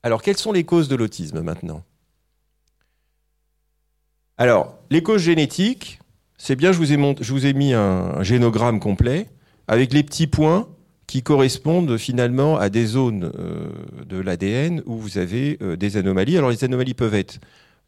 Alors, 0.04 0.22
quelles 0.22 0.38
sont 0.38 0.52
les 0.52 0.66
causes 0.66 0.90
de 0.90 0.96
l'autisme 0.96 1.42
maintenant? 1.42 1.84
Alors, 4.38 4.80
les 4.90 5.04
causes 5.04 5.22
génétiques, 5.22 6.00
c'est 6.44 6.56
bien, 6.56 6.72
je 6.72 6.80
vous, 6.80 7.46
ai 7.46 7.54
mis 7.54 7.74
un, 7.74 8.24
génogramme 8.24 8.80
complet 8.80 9.28
avec 9.68 9.94
les 9.94 10.02
petits 10.02 10.26
points 10.26 10.68
qui 11.06 11.22
correspondent 11.22 12.00
finalement 12.00 12.58
à 12.58 12.70
des 12.70 12.88
zones 12.88 13.32
euh, 13.38 13.70
de 14.10 14.18
l'ADN 14.18 14.82
où 14.88 14.98
vous 14.98 15.20
avez 15.20 15.60
euh, 15.62 15.76
des 15.76 15.98
anomalies. 15.98 16.40
Alors 16.40 16.50
les 16.50 16.64
anomalies 16.64 16.96
peuvent 16.96 17.14
être 17.14 17.40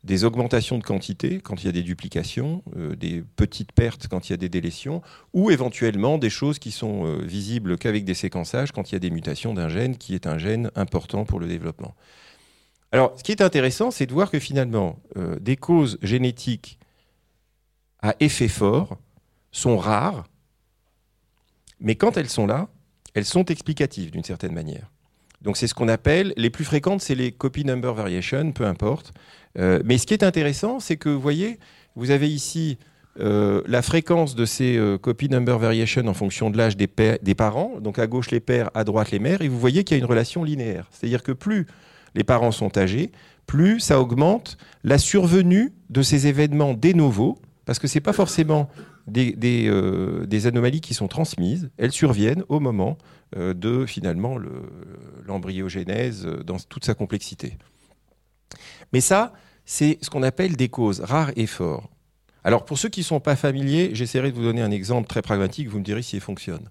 des 0.03 0.23
augmentations 0.23 0.77
de 0.77 0.83
quantité 0.83 1.39
quand 1.43 1.63
il 1.63 1.65
y 1.65 1.69
a 1.69 1.71
des 1.71 1.81
duplications, 1.81 2.61
euh, 2.77 2.95
des 2.95 3.23
petites 3.37 3.71
pertes 3.71 4.07
quand 4.07 4.29
il 4.29 4.33
y 4.33 4.35
a 4.35 4.37
des 4.37 4.49
délétions, 4.49 5.01
ou 5.33 5.49
éventuellement 5.49 6.19
des 6.19 6.29
choses 6.29 6.59
qui 6.59 6.69
sont 6.69 7.17
visibles 7.23 7.79
qu'avec 7.79 8.05
des 8.05 8.13
séquençages 8.13 8.71
quand 8.71 8.91
il 8.91 8.93
y 8.93 8.97
a 8.97 8.99
des 8.99 9.09
mutations 9.09 9.55
d'un 9.55 9.69
gène 9.69 9.97
qui 9.97 10.13
est 10.13 10.27
un 10.27 10.37
gène 10.37 10.69
important 10.75 11.25
pour 11.25 11.39
le 11.39 11.47
développement. 11.47 11.95
Alors 12.91 13.15
ce 13.17 13.23
qui 13.23 13.31
est 13.31 13.41
intéressant, 13.41 13.89
c'est 13.89 14.05
de 14.05 14.13
voir 14.13 14.29
que 14.29 14.37
finalement 14.37 14.99
des 15.41 15.55
causes 15.55 15.97
génétiques 16.03 16.77
à 18.03 18.15
effet 18.19 18.47
fort 18.47 18.99
sont 19.51 19.77
rares, 19.77 20.25
mais 21.79 21.95
quand 21.95 22.17
elles 22.17 22.29
sont 22.29 22.45
là, 22.45 22.67
elles 23.15 23.25
sont 23.25 23.45
explicatives 23.45 24.11
d'une 24.11 24.23
certaine 24.23 24.53
manière. 24.53 24.91
Donc 25.41 25.57
c'est 25.57 25.67
ce 25.67 25.73
qu'on 25.73 25.87
appelle, 25.87 26.33
les 26.37 26.49
plus 26.49 26.65
fréquentes, 26.65 27.01
c'est 27.01 27.15
les 27.15 27.31
copy 27.31 27.65
number 27.65 27.93
variation, 27.93 28.51
peu 28.51 28.65
importe. 28.65 29.13
Euh, 29.57 29.81
mais 29.83 29.97
ce 29.97 30.05
qui 30.05 30.13
est 30.13 30.23
intéressant, 30.23 30.79
c'est 30.79 30.97
que 30.97 31.09
vous 31.09 31.19
voyez, 31.19 31.59
vous 31.95 32.11
avez 32.11 32.29
ici 32.29 32.77
la 33.15 33.83
fréquence 33.83 34.33
de 34.33 34.43
ces 34.43 34.97
copy 35.03 35.29
number 35.29 35.59
variation 35.59 36.07
en 36.07 36.15
fonction 36.15 36.49
de 36.49 36.57
l'âge 36.57 36.75
des, 36.75 36.89
des, 37.21 37.35
parents, 37.35 37.79
donc 37.79 37.99
à 37.99 38.07
gauche 38.07 38.31
les 38.31 38.39
pères, 38.39 38.71
à 38.73 38.83
droite 38.83 39.11
les 39.11 39.19
mères, 39.19 39.43
et 39.43 39.47
vous 39.47 39.59
voyez 39.59 39.83
qu'il 39.83 39.95
y 39.95 39.99
a 39.99 40.03
une 40.03 40.09
relation 40.09 40.43
linéaire. 40.43 40.87
C'est-à-dire 40.89 41.21
que 41.21 41.31
plus 41.31 41.67
les 42.15 42.23
parents 42.23 42.51
sont 42.51 42.75
âgés, 42.75 43.11
plus 43.45 43.79
ça 43.79 43.99
augmente 43.99 44.57
la 44.83 44.97
survenue 44.97 45.73
de 45.91 46.01
ces 46.01 46.25
événements 46.25 46.73
de 46.73 46.93
novo, 46.93 47.37
parce 47.65 47.79
que 47.79 47.87
ce 47.87 47.97
n'est 47.97 48.01
pas 48.01 48.13
forcément 48.13 48.69
euh, 49.15 50.25
des, 50.25 50.47
anomalies 50.47 50.81
qui 50.81 50.93
sont 50.93 51.07
transmises, 51.07 51.69
elles 51.77 51.91
surviennent 51.91 52.43
au 52.49 52.59
moment 52.59 52.97
euh, 53.35 53.53
de 53.53 53.85
finalement 53.85 54.37
l'embryogénèse 55.25 56.25
euh, 56.25 56.43
dans 56.43 56.57
toute 56.57 56.85
sa 56.85 56.93
complexité. 56.93 57.57
Mais 58.91 59.01
ça, 59.01 59.33
c'est 59.65 59.97
ce 60.01 60.09
qu'on 60.09 60.23
appelle 60.23 60.55
des 60.55 60.69
causes 60.69 60.99
rares 60.99 61.31
et 61.35 61.47
fortes. 61.47 61.89
Alors 62.43 62.65
pour 62.65 62.77
ceux 62.77 62.89
qui 62.89 62.99
ne 62.99 63.05
sont 63.05 63.21
pas 63.21 63.37
familiers, 63.37 63.91
j'essaierai 63.93 64.31
de 64.31 64.35
vous 64.35 64.43
donner 64.43 64.61
un 64.61 64.71
exemple 64.71 65.07
très 65.07 65.21
pragmatique, 65.21 65.69
vous 65.69 65.79
me 65.79 65.83
direz 65.83 66.01
si 66.01 66.17
il 66.17 66.21
fonctionne. 66.21 66.69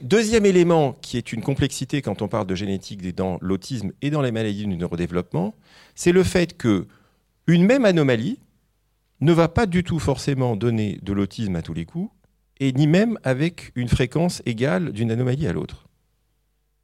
deuxième 0.00 0.46
élément 0.46 0.96
qui 1.02 1.18
est 1.18 1.34
une 1.34 1.42
complexité 1.42 2.00
quand 2.00 2.22
on 2.22 2.28
parle 2.28 2.46
de 2.46 2.54
génétique 2.54 3.14
dans 3.14 3.36
l'autisme 3.42 3.92
et 4.00 4.08
dans 4.08 4.22
les 4.22 4.32
maladies 4.32 4.66
du 4.66 4.74
neurodéveloppement, 4.78 5.54
c'est 5.94 6.12
le 6.12 6.22
fait 6.22 6.56
que 6.56 6.86
une 7.46 7.66
même 7.66 7.84
anomalie, 7.84 8.38
ne 9.22 9.32
va 9.32 9.48
pas 9.48 9.66
du 9.66 9.84
tout 9.84 10.00
forcément 10.00 10.56
donner 10.56 10.98
de 11.02 11.12
l'autisme 11.12 11.54
à 11.54 11.62
tous 11.62 11.74
les 11.74 11.84
coups, 11.84 12.10
et 12.58 12.72
ni 12.72 12.88
même 12.88 13.18
avec 13.22 13.70
une 13.76 13.88
fréquence 13.88 14.42
égale 14.46 14.92
d'une 14.92 15.12
anomalie 15.12 15.46
à 15.46 15.52
l'autre. 15.52 15.86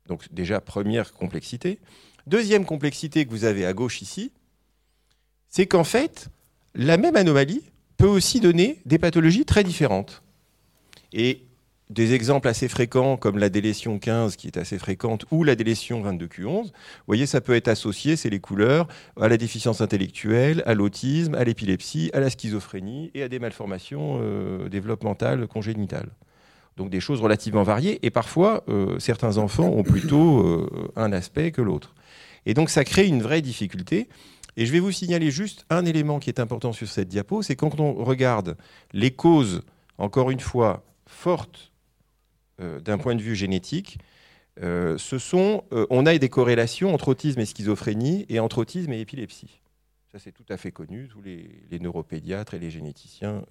Donc 0.06 0.32
déjà, 0.32 0.60
première 0.60 1.12
complexité. 1.12 1.80
Deuxième 2.28 2.64
complexité 2.64 3.26
que 3.26 3.30
vous 3.30 3.44
avez 3.44 3.66
à 3.66 3.72
gauche 3.72 4.02
ici, 4.02 4.32
c'est 5.48 5.66
qu'en 5.66 5.82
fait, 5.82 6.28
la 6.74 6.96
même 6.96 7.16
anomalie 7.16 7.62
peut 7.96 8.06
aussi 8.06 8.38
donner 8.38 8.80
des 8.86 8.98
pathologies 8.98 9.44
très 9.44 9.64
différentes. 9.64 10.22
Et 11.12 11.42
des 11.90 12.12
exemples 12.12 12.48
assez 12.48 12.68
fréquents 12.68 13.16
comme 13.16 13.38
la 13.38 13.48
délétion 13.48 13.98
15 13.98 14.36
qui 14.36 14.46
est 14.46 14.58
assez 14.58 14.78
fréquente 14.78 15.24
ou 15.30 15.42
la 15.42 15.54
délétion 15.54 16.02
22Q11, 16.02 16.64
vous 16.64 16.70
voyez, 17.06 17.26
ça 17.26 17.40
peut 17.40 17.54
être 17.54 17.68
associé, 17.68 18.16
c'est 18.16 18.30
les 18.30 18.40
couleurs, 18.40 18.88
à 19.18 19.28
la 19.28 19.36
déficience 19.36 19.80
intellectuelle, 19.80 20.62
à 20.66 20.74
l'autisme, 20.74 21.34
à 21.34 21.44
l'épilepsie, 21.44 22.10
à 22.12 22.20
la 22.20 22.30
schizophrénie 22.30 23.10
et 23.14 23.22
à 23.22 23.28
des 23.28 23.38
malformations 23.38 24.18
euh, 24.20 24.68
développementales 24.68 25.46
congénitales. 25.46 26.10
Donc 26.76 26.90
des 26.90 27.00
choses 27.00 27.20
relativement 27.20 27.62
variées 27.62 27.98
et 28.02 28.10
parfois 28.10 28.62
euh, 28.68 28.98
certains 28.98 29.38
enfants 29.38 29.68
ont 29.68 29.82
plutôt 29.82 30.40
euh, 30.40 30.92
un 30.94 31.12
aspect 31.12 31.50
que 31.50 31.62
l'autre. 31.62 31.94
Et 32.46 32.54
donc 32.54 32.70
ça 32.70 32.84
crée 32.84 33.06
une 33.06 33.22
vraie 33.22 33.42
difficulté. 33.42 34.08
Et 34.56 34.66
je 34.66 34.72
vais 34.72 34.80
vous 34.80 34.92
signaler 34.92 35.30
juste 35.30 35.64
un 35.70 35.86
élément 35.86 36.18
qui 36.18 36.30
est 36.30 36.40
important 36.40 36.72
sur 36.72 36.88
cette 36.88 37.08
diapo, 37.08 37.42
c'est 37.42 37.56
quand 37.56 37.78
on 37.80 37.94
regarde 38.04 38.56
les 38.92 39.12
causes, 39.12 39.62
encore 39.98 40.30
une 40.32 40.40
fois, 40.40 40.84
fortes 41.06 41.67
d'un 42.58 42.98
point 42.98 43.14
de 43.14 43.22
vue 43.22 43.36
génétique, 43.36 43.98
euh, 44.62 44.98
ce 44.98 45.18
sont, 45.18 45.64
euh, 45.72 45.86
on 45.90 46.04
a 46.06 46.16
des 46.18 46.28
corrélations 46.28 46.92
entre 46.92 47.08
autisme 47.08 47.40
et 47.40 47.46
schizophrénie 47.46 48.26
et 48.28 48.40
entre 48.40 48.58
autisme 48.58 48.92
et 48.92 49.00
épilepsie. 49.00 49.60
Ça, 50.10 50.18
c'est 50.18 50.32
tout 50.32 50.46
à 50.48 50.56
fait 50.56 50.72
connu. 50.72 51.08
Tous 51.08 51.22
les, 51.22 51.78
neuropédiatres 51.78 52.54
et 52.54 52.58
les 52.58 52.70
généticiens 52.70 53.42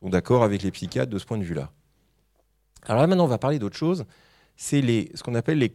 sont 0.00 0.08
d'accord 0.08 0.42
avec 0.42 0.62
les 0.62 0.70
psychiatres 0.70 1.10
de 1.10 1.18
ce 1.18 1.26
point 1.26 1.38
de 1.38 1.44
vue-là. 1.44 1.70
Alors 2.86 3.02
là, 3.02 3.06
maintenant, 3.06 3.24
on 3.24 3.28
va 3.28 3.38
parler 3.38 3.58
d'autre 3.58 3.76
chose. 3.76 4.06
C'est 4.56 4.80
ce 4.80 5.22
qu'on 5.22 5.34
appelle 5.34 5.58
les 5.58 5.74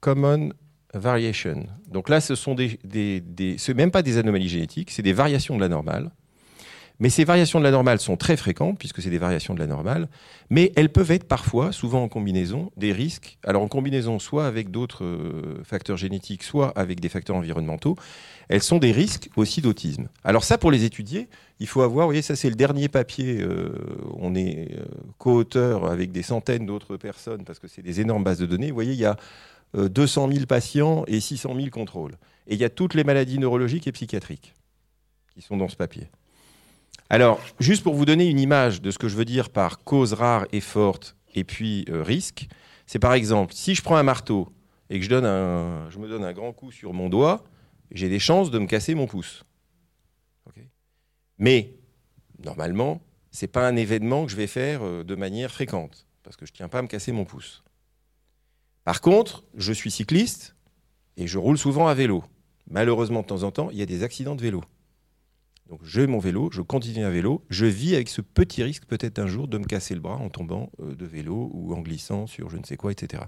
common 0.00 0.50
variations. 0.94 1.66
Donc 1.88 2.08
là, 2.08 2.20
ce 2.20 2.36
sont 2.36 2.54
même 2.54 3.90
pas 3.90 4.02
des 4.02 4.18
anomalies 4.18 4.48
génétiques, 4.48 4.92
c'est 4.92 5.02
des 5.02 5.12
variations 5.12 5.56
de 5.56 5.60
la 5.60 5.68
normale. 5.68 6.12
Mais 7.00 7.10
ces 7.10 7.24
variations 7.24 7.58
de 7.58 7.64
la 7.64 7.72
normale 7.72 7.98
sont 7.98 8.16
très 8.16 8.36
fréquentes, 8.36 8.78
puisque 8.78 9.02
c'est 9.02 9.10
des 9.10 9.18
variations 9.18 9.54
de 9.54 9.58
la 9.58 9.66
normale, 9.66 10.08
mais 10.48 10.72
elles 10.76 10.90
peuvent 10.90 11.10
être 11.10 11.24
parfois, 11.24 11.72
souvent 11.72 12.02
en 12.04 12.08
combinaison, 12.08 12.70
des 12.76 12.92
risques. 12.92 13.38
Alors 13.44 13.62
en 13.62 13.68
combinaison 13.68 14.18
soit 14.20 14.46
avec 14.46 14.70
d'autres 14.70 15.04
euh, 15.04 15.60
facteurs 15.64 15.96
génétiques, 15.96 16.44
soit 16.44 16.68
avec 16.76 17.00
des 17.00 17.08
facteurs 17.08 17.36
environnementaux, 17.36 17.96
elles 18.48 18.62
sont 18.62 18.78
des 18.78 18.92
risques 18.92 19.28
aussi 19.36 19.60
d'autisme. 19.60 20.08
Alors 20.22 20.44
ça, 20.44 20.56
pour 20.56 20.70
les 20.70 20.84
étudier, 20.84 21.28
il 21.58 21.66
faut 21.66 21.82
avoir, 21.82 22.06
vous 22.06 22.10
voyez, 22.10 22.22
ça 22.22 22.36
c'est 22.36 22.50
le 22.50 22.56
dernier 22.56 22.88
papier, 22.88 23.40
euh, 23.40 23.72
on 24.14 24.36
est 24.36 24.68
euh, 24.78 24.84
co-auteur 25.18 25.86
avec 25.86 26.12
des 26.12 26.22
centaines 26.22 26.66
d'autres 26.66 26.96
personnes, 26.96 27.44
parce 27.44 27.58
que 27.58 27.66
c'est 27.66 27.82
des 27.82 28.00
énormes 28.00 28.22
bases 28.22 28.38
de 28.38 28.46
données. 28.46 28.68
Vous 28.68 28.74
voyez, 28.74 28.92
il 28.92 29.00
y 29.00 29.06
a 29.06 29.16
200 29.76 30.30
000 30.30 30.46
patients 30.46 31.02
et 31.08 31.18
600 31.18 31.56
000 31.56 31.70
contrôles. 31.70 32.12
Et 32.46 32.54
il 32.54 32.60
y 32.60 32.64
a 32.64 32.70
toutes 32.70 32.94
les 32.94 33.02
maladies 33.02 33.40
neurologiques 33.40 33.88
et 33.88 33.92
psychiatriques 33.92 34.54
qui 35.34 35.42
sont 35.42 35.56
dans 35.56 35.68
ce 35.68 35.74
papier. 35.74 36.06
Alors, 37.10 37.40
juste 37.60 37.82
pour 37.82 37.94
vous 37.94 38.06
donner 38.06 38.28
une 38.28 38.40
image 38.40 38.80
de 38.80 38.90
ce 38.90 38.98
que 38.98 39.08
je 39.08 39.16
veux 39.16 39.24
dire 39.24 39.50
par 39.50 39.84
cause 39.84 40.14
rare 40.14 40.46
et 40.52 40.60
forte 40.60 41.16
et 41.34 41.44
puis 41.44 41.84
euh, 41.88 42.02
risque, 42.02 42.48
c'est 42.86 42.98
par 42.98 43.14
exemple, 43.14 43.52
si 43.54 43.74
je 43.74 43.82
prends 43.82 43.96
un 43.96 44.02
marteau 44.02 44.52
et 44.90 44.98
que 44.98 45.04
je, 45.04 45.10
me 45.10 46.08
donne 46.08 46.24
un 46.24 46.32
grand 46.32 46.52
coup 46.52 46.70
sur 46.70 46.92
mon 46.92 47.08
doigt, 47.08 47.44
j'ai 47.90 48.08
des 48.08 48.18
chances 48.18 48.50
de 48.50 48.58
me 48.58 48.66
casser 48.66 48.94
mon 48.94 49.06
pouce. 49.06 49.44
Mais, 51.36 51.74
normalement, 52.44 53.02
ce 53.32 53.44
n'est 53.44 53.48
pas 53.48 53.66
un 53.66 53.74
événement 53.74 54.24
que 54.24 54.30
je 54.30 54.36
vais 54.36 54.46
faire 54.46 54.84
euh, 54.84 55.02
de 55.02 55.16
manière 55.16 55.50
fréquente, 55.50 56.06
parce 56.22 56.36
que 56.36 56.46
je 56.46 56.52
ne 56.52 56.56
tiens 56.56 56.68
pas 56.68 56.78
à 56.78 56.82
me 56.82 56.86
casser 56.86 57.10
mon 57.10 57.24
pouce. 57.24 57.64
Par 58.84 59.00
contre, 59.00 59.44
je 59.56 59.72
suis 59.72 59.90
cycliste 59.90 60.54
et 61.16 61.26
je 61.26 61.38
roule 61.38 61.58
souvent 61.58 61.88
à 61.88 61.94
vélo. 61.94 62.22
Malheureusement, 62.70 63.22
de 63.22 63.26
temps 63.26 63.42
en 63.42 63.50
temps, 63.50 63.68
il 63.70 63.78
y 63.78 63.82
a 63.82 63.86
des 63.86 64.04
accidents 64.04 64.36
de 64.36 64.42
vélo. 64.42 64.62
Donc 65.68 65.80
j'ai 65.82 66.06
mon 66.06 66.18
vélo, 66.18 66.50
je 66.52 66.60
continue 66.60 67.04
à 67.04 67.10
vélo, 67.10 67.42
je 67.48 67.64
vis 67.64 67.94
avec 67.94 68.08
ce 68.08 68.20
petit 68.20 68.62
risque 68.62 68.84
peut-être 68.84 69.18
un 69.18 69.26
jour 69.26 69.48
de 69.48 69.56
me 69.56 69.64
casser 69.64 69.94
le 69.94 70.00
bras 70.00 70.16
en 70.16 70.28
tombant 70.28 70.70
euh, 70.80 70.94
de 70.94 71.06
vélo 71.06 71.50
ou 71.54 71.74
en 71.74 71.80
glissant 71.80 72.26
sur 72.26 72.50
je 72.50 72.58
ne 72.58 72.64
sais 72.64 72.76
quoi, 72.76 72.92
etc. 72.92 73.22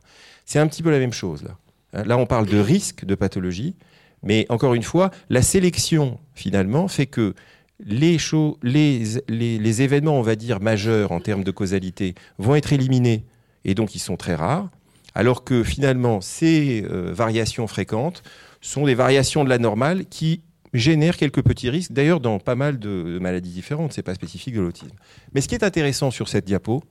C'est 0.44 0.58
un 0.58 0.66
petit 0.66 0.82
peu 0.82 0.90
la 0.90 0.98
même 0.98 1.14
chose 1.14 1.42
là. 1.42 1.56
Hein, 1.92 2.04
là, 2.04 2.18
on 2.18 2.26
parle 2.26 2.46
de 2.46 2.58
risque 2.58 3.04
de 3.04 3.14
pathologie, 3.14 3.74
mais 4.22 4.46
encore 4.48 4.74
une 4.74 4.82
fois, 4.82 5.10
la 5.30 5.42
sélection 5.42 6.18
finalement 6.34 6.88
fait 6.88 7.06
que 7.06 7.34
les, 7.80 8.18
les, 8.62 9.58
les, 9.58 9.82
événements, 9.82 10.18
on 10.18 10.22
va 10.22 10.34
dire, 10.34 10.60
majeurs 10.60 11.12
en 11.12 11.20
termes 11.20 11.44
de 11.44 11.50
causalité 11.50 12.14
vont 12.38 12.54
être 12.54 12.72
éliminés 12.72 13.24
et 13.64 13.74
donc 13.74 13.94
ils 13.94 14.00
sont 14.00 14.16
très 14.16 14.34
rares, 14.34 14.70
alors 15.14 15.44
que 15.44 15.62
finalement 15.62 16.20
ces 16.20 16.84
euh, 16.90 17.12
variations 17.12 17.66
fréquentes 17.66 18.22
sont 18.60 18.86
des 18.86 18.94
variations 18.94 19.44
de 19.44 19.48
la 19.48 19.58
normale 19.58 20.06
qui 20.06 20.42
génère 20.72 21.16
quelques 21.16 21.42
petits 21.42 21.70
risques, 21.70 21.92
d'ailleurs 21.92 22.20
dans 22.20 22.38
pas 22.38 22.54
mal 22.54 22.78
de, 22.78 23.18
maladies 23.20 23.50
différentes, 23.50 23.92
ce 23.92 24.00
n'est 24.00 24.04
pas 24.04 24.14
spécifique 24.14 24.54
de 24.54 24.60
l'autisme. 24.60 24.96
Mais 25.32 25.40
ce 25.40 25.48
qui 25.48 25.54
est 25.54 25.64
intéressant 25.64 26.10
sur 26.10 26.28
cette 26.28 26.44
diapo, 26.44 26.82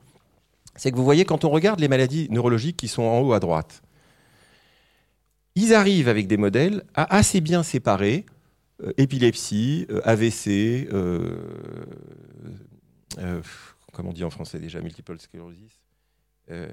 c'est 0.76 0.92
que 0.92 0.98
vous 0.98 1.04
voyez 1.04 1.26
quand 1.26 1.46
on 1.46 1.50
regarde 1.50 1.80
les 1.80 1.88
maladies 1.88 2.28
neurologiques 2.30 2.78
qui 2.78 2.88
sont 2.88 3.04
en 3.04 3.20
haut 3.20 3.34
à 3.34 3.40
droite, 3.40 3.82
ils 5.56 5.74
arrivent 5.74 6.10
avec 6.10 6.28
des 6.28 6.38
modèles 6.38 6.84
à 6.94 7.16
assez 7.16 7.40
bien 7.42 7.64
séparer 7.64 8.26
euh, 8.84 8.92
épilepsie, 8.98 9.86
euh, 9.90 10.02
AVC, 10.04 10.90
euh, 10.92 11.38
comment 13.94 14.10
on 14.10 14.14
dit 14.14 14.26
en 14.26 14.30
français 14.30 14.60
déjà, 14.60 14.82
multiple 14.82 15.18
sclerosis, 15.18 15.80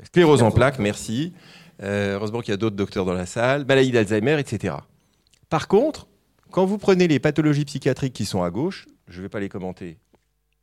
sclérose 0.07 0.43
en 0.43 0.51
plaques, 0.51 0.81
merci. 0.81 1.33
heureusement 1.81 2.41
qu'il 2.41 2.51
y 2.51 2.55
a 2.55 2.57
d'autres 2.57 2.75
docteurs 2.75 3.05
dans 3.05 3.13
la 3.13 3.27
salle, 3.27 3.65
maladie 3.65 3.93
d'Alzheimer, 3.93 4.39
etc. 4.41 4.75
Par 5.49 5.69
contre, 5.69 6.09
quand 6.53 6.67
vous 6.67 6.79
prenez 6.79 7.09
les 7.09 7.19
pathologies 7.19 7.65
psychiatriques 7.65 8.13
qui 8.13 8.27
sont 8.27 8.43
à 8.43 8.51
gauche, 8.51 8.87
je 9.09 9.19
ne 9.19 9.23
vais 9.23 9.29
pas 9.29 9.41
les 9.41 9.49
commenter, 9.49 9.99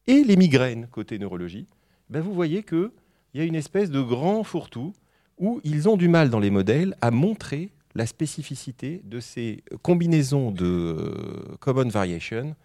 et 0.08 0.24
les 0.24 0.38
migraines 0.38 0.88
côté 0.88 1.19
neurologie, 1.19 1.67
ben 2.10 2.22
vous 2.22 2.34
voyez 2.34 2.63
qu'il 2.63 2.91
y 3.34 3.41
a 3.41 3.43
une 3.43 3.55
espèce 3.55 3.89
de 3.89 4.01
grand 4.01 4.43
fourre-tout 4.43 4.93
où 5.39 5.60
ils 5.63 5.89
ont 5.89 5.98
du 5.98 6.08
mal 6.08 6.29
dans 6.29 6.39
les 6.39 6.51
modèles 6.51 6.96
à 7.01 7.12
montrer 7.12 7.72
la 7.96 8.05
spécificité 8.05 9.01
de 9.03 9.19
ces 9.19 9.63
combinaisons 9.81 10.51
de 10.51 10.65
euh, 10.65 11.58
common 11.60 11.89
variation 11.89 12.55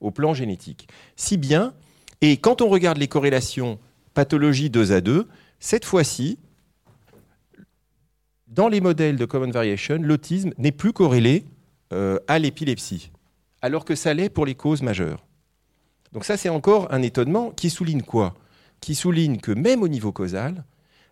au 0.00 0.10
plan 0.10 0.32
génétique. 0.32 0.88
Si 1.16 1.36
bien, 1.36 1.74
et 2.22 2.38
quand 2.38 2.62
on 2.62 2.68
regarde 2.68 2.98
les 2.98 3.08
corrélations 3.08 3.78
pathologie 4.14 4.70
2 4.70 4.92
à 4.92 5.00
2, 5.02 5.28
cette 5.58 5.84
fois-ci, 5.84 6.38
dans 8.48 8.68
les 8.68 8.80
modèles 8.80 9.16
de 9.16 9.24
common 9.26 9.50
variation, 9.50 9.98
l'autisme 10.00 10.52
n'est 10.56 10.72
plus 10.72 10.94
corrélé 10.94 11.44
à 11.92 12.38
l'épilepsie, 12.38 13.10
alors 13.62 13.84
que 13.84 13.94
ça 13.94 14.14
l'est 14.14 14.30
pour 14.30 14.46
les 14.46 14.54
causes 14.54 14.82
majeures. 14.82 15.24
Donc 16.12 16.24
ça, 16.24 16.36
c'est 16.36 16.48
encore 16.48 16.92
un 16.92 17.02
étonnement 17.02 17.50
qui 17.50 17.70
souligne 17.70 18.02
quoi? 18.02 18.34
Qui 18.80 18.94
souligne 18.94 19.38
que 19.38 19.52
même 19.52 19.82
au 19.82 19.88
niveau 19.88 20.12
causal, 20.12 20.64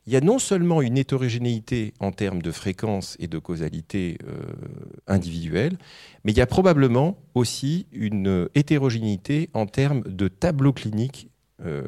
il 0.07 0.13
y 0.13 0.17
a 0.17 0.23
non 0.23 0.39
seulement 0.39 0.81
une 0.81 0.97
hétérogénéité 0.97 1.93
en 2.01 2.13
termes 2.13 2.41
de 2.41 2.51
fréquence 2.51 3.15
et 3.21 3.27
de 3.27 3.39
causalité 3.39 4.17
euh, 4.27 4.41
individuelle, 5.07 5.77
mais 6.25 6.33
il 6.33 6.39
y 6.39 6.41
a 6.41 6.47
probablement 6.47 7.19
aussi 7.35 7.87
une 7.93 8.49
hétérogénéité 8.55 9.51
en 9.53 9.67
termes 9.67 10.03
de 10.07 10.29
tableau 10.29 10.73
clinique 10.73 11.29
euh, 11.65 11.83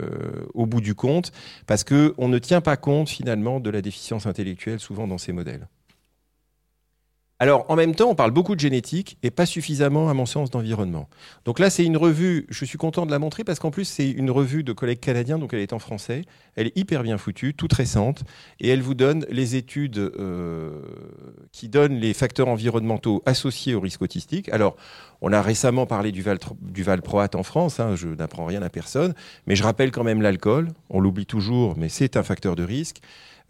au 0.52 0.66
bout 0.66 0.82
du 0.82 0.94
compte, 0.94 1.32
parce 1.66 1.82
qu'on 1.82 2.28
ne 2.28 2.38
tient 2.38 2.60
pas 2.60 2.76
compte 2.76 3.08
finalement 3.08 3.58
de 3.58 3.70
la 3.70 3.80
déficience 3.80 4.26
intellectuelle 4.26 4.80
souvent 4.80 5.08
dans 5.08 5.16
ces 5.18 5.32
modèles. 5.32 5.66
Alors, 7.42 7.64
en 7.70 7.76
même 7.76 7.94
temps, 7.94 8.10
on 8.10 8.14
parle 8.14 8.32
beaucoup 8.32 8.54
de 8.54 8.60
génétique 8.60 9.16
et 9.22 9.30
pas 9.30 9.46
suffisamment, 9.46 10.10
à 10.10 10.14
mon 10.14 10.26
sens, 10.26 10.50
d'environnement. 10.50 11.08
Donc 11.46 11.58
là, 11.58 11.70
c'est 11.70 11.86
une 11.86 11.96
revue, 11.96 12.46
je 12.50 12.66
suis 12.66 12.76
content 12.76 13.06
de 13.06 13.10
la 13.10 13.18
montrer 13.18 13.44
parce 13.44 13.58
qu'en 13.58 13.70
plus, 13.70 13.86
c'est 13.86 14.10
une 14.10 14.30
revue 14.30 14.62
de 14.62 14.74
collègues 14.74 15.00
canadiens, 15.00 15.38
donc 15.38 15.54
elle 15.54 15.60
est 15.60 15.72
en 15.72 15.78
français. 15.78 16.26
Elle 16.54 16.66
est 16.66 16.76
hyper 16.76 17.02
bien 17.02 17.16
foutue, 17.16 17.54
toute 17.54 17.72
récente, 17.72 18.24
et 18.60 18.68
elle 18.68 18.82
vous 18.82 18.92
donne 18.92 19.24
les 19.30 19.56
études 19.56 19.96
euh, 19.96 20.82
qui 21.50 21.70
donnent 21.70 21.96
les 21.96 22.12
facteurs 22.12 22.48
environnementaux 22.48 23.22
associés 23.24 23.74
au 23.74 23.80
risque 23.80 24.02
autistique. 24.02 24.50
Alors, 24.50 24.76
on 25.22 25.32
a 25.32 25.40
récemment 25.40 25.86
parlé 25.86 26.12
du, 26.12 26.20
val, 26.20 26.38
du 26.60 26.82
valproate 26.82 27.36
en 27.36 27.42
France, 27.42 27.80
hein, 27.80 27.96
je 27.96 28.08
n'apprends 28.08 28.44
rien 28.44 28.60
à 28.60 28.68
personne, 28.68 29.14
mais 29.46 29.56
je 29.56 29.62
rappelle 29.62 29.92
quand 29.92 30.04
même 30.04 30.20
l'alcool, 30.20 30.68
on 30.90 31.00
l'oublie 31.00 31.24
toujours, 31.24 31.74
mais 31.78 31.88
c'est 31.88 32.18
un 32.18 32.22
facteur 32.22 32.54
de 32.54 32.64
risque. 32.64 33.00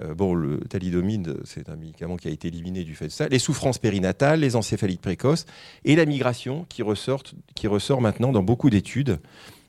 Euh, 0.03 0.15
bon, 0.15 0.35
le 0.35 0.61
thalidomide, 0.61 1.37
c'est 1.45 1.69
un 1.69 1.77
médicament 1.77 2.17
qui 2.17 2.29
a 2.29 2.31
été 2.31 2.49
éliminé 2.49 2.85
du 2.85 2.95
fait 2.95 3.07
de 3.07 3.13
ça. 3.13 3.29
Les 3.29 3.39
souffrances 3.39 3.79
périnatales, 3.79 4.41
les 4.41 4.57
encéphalites 4.57 5.01
précoces 5.01 5.47
et 5.85 5.97
la 5.97 6.07
migration 6.07 6.67
qui, 6.69 6.83
ressort 6.83 8.01
maintenant 8.01 8.33
dans 8.33 8.43
beaucoup 8.43 8.71
d'études 8.71 9.19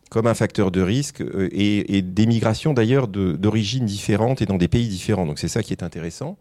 comme 0.09 0.27
un 0.27 0.33
facteur 0.33 0.71
de 0.71 0.81
risque 0.81 1.21
euh, 1.21 1.49
et, 1.51 2.01
des 2.01 2.25
migrations 2.25 2.73
d'ailleurs 2.73 3.07
d'origines 3.07 3.85
différentes 3.85 4.41
et 4.41 4.45
dans 4.45 4.57
des 4.57 4.67
pays 4.67 4.87
différents. 4.87 5.25
Donc 5.25 5.39
c'est 5.39 5.47
ça 5.47 5.63
qui 5.63 5.73
est 5.73 5.83
intéressant. 5.83 6.37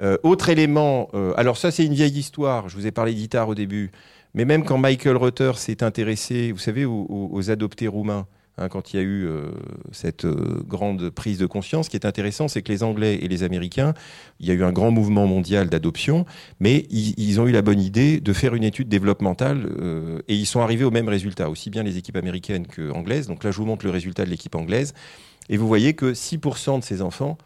Euh, 0.00 0.16
autre 0.22 0.48
élément, 0.48 1.10
alors 1.36 1.56
ça 1.56 1.72
c'est 1.72 1.84
une 1.84 1.94
vieille 1.94 2.16
histoire, 2.16 2.68
je 2.68 2.76
vous 2.76 2.86
ai 2.86 2.92
parlé 2.92 3.14
d'ITAR 3.14 3.48
au 3.48 3.56
début, 3.56 3.90
mais 4.32 4.44
même 4.44 4.64
quand 4.64 4.78
Michael 4.78 5.16
Rutter 5.16 5.52
s'est 5.56 5.82
intéressé, 5.82 6.52
vous 6.52 6.58
savez, 6.58 6.84
aux 6.84 7.50
adoptés 7.50 7.88
roumains, 7.88 8.26
Hein, 8.58 8.68
quand 8.68 8.92
il 8.92 8.96
y 8.96 8.98
a 8.98 9.02
eu 9.02 9.24
euh, 9.24 9.50
cette 9.92 10.24
euh, 10.24 10.62
grande 10.66 11.10
prise 11.10 11.38
de 11.38 11.46
conscience. 11.46 11.86
Ce 11.86 11.90
qui 11.90 11.96
est 11.96 12.06
intéressant, 12.06 12.48
c'est 12.48 12.62
que 12.62 12.72
les 12.72 12.82
Anglais 12.82 13.18
et 13.22 13.28
les 13.28 13.44
Américains, 13.44 13.94
il 14.40 14.46
y 14.46 14.50
a 14.50 14.54
eu 14.54 14.64
un 14.64 14.72
grand 14.72 14.90
mouvement 14.90 15.26
mondial 15.26 15.68
d'adoption, 15.68 16.26
mais 16.58 16.86
ils, 16.90 17.40
ont 17.40 17.46
eu 17.46 17.52
la 17.52 17.62
bonne 17.62 17.80
idée 17.80 18.20
de 18.20 18.32
faire 18.32 18.54
une 18.54 18.64
étude 18.64 18.88
développementale 18.88 19.68
euh, 19.80 20.20
et 20.26 20.34
ils 20.34 20.46
sont 20.46 20.60
arrivés 20.60 20.84
au 20.84 20.90
même 20.90 21.08
résultat, 21.08 21.50
aussi 21.50 21.70
bien 21.70 21.84
les 21.84 21.98
équipes 21.98 22.16
américaines 22.16 22.66
que 22.66 22.90
anglaises. 22.90 23.28
Donc 23.28 23.44
là, 23.44 23.52
je 23.52 23.58
vous 23.58 23.66
montre 23.66 23.84
le 23.84 23.92
résultat 23.92 24.24
de 24.24 24.30
l'équipe 24.30 24.54
anglaise. 24.56 24.92
Et 25.48 25.56
vous 25.56 25.68
voyez 25.68 25.94
que 25.94 26.12
6% 26.12 26.80
de 26.80 26.84
ces 26.84 27.00
enfants 27.00 27.38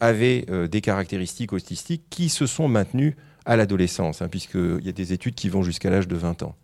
avaient 0.00 0.44
des 0.68 0.80
caractéristiques 0.80 1.52
autistiques 1.52 2.02
qui 2.10 2.30
se 2.30 2.46
sont 2.46 2.66
maintenues 2.66 3.16
à 3.46 3.54
l'adolescence, 3.54 4.22
hein, 4.22 4.28
puisqu'il 4.28 4.84
y 4.84 4.88
a 4.88 4.92
des 4.92 5.12
études 5.12 5.36
qui 5.36 5.48
vont 5.48 5.62
jusqu'à 5.62 5.88
l'âge 5.88 6.08
de 6.08 6.16
20 6.16 6.42
ans. 6.42 6.56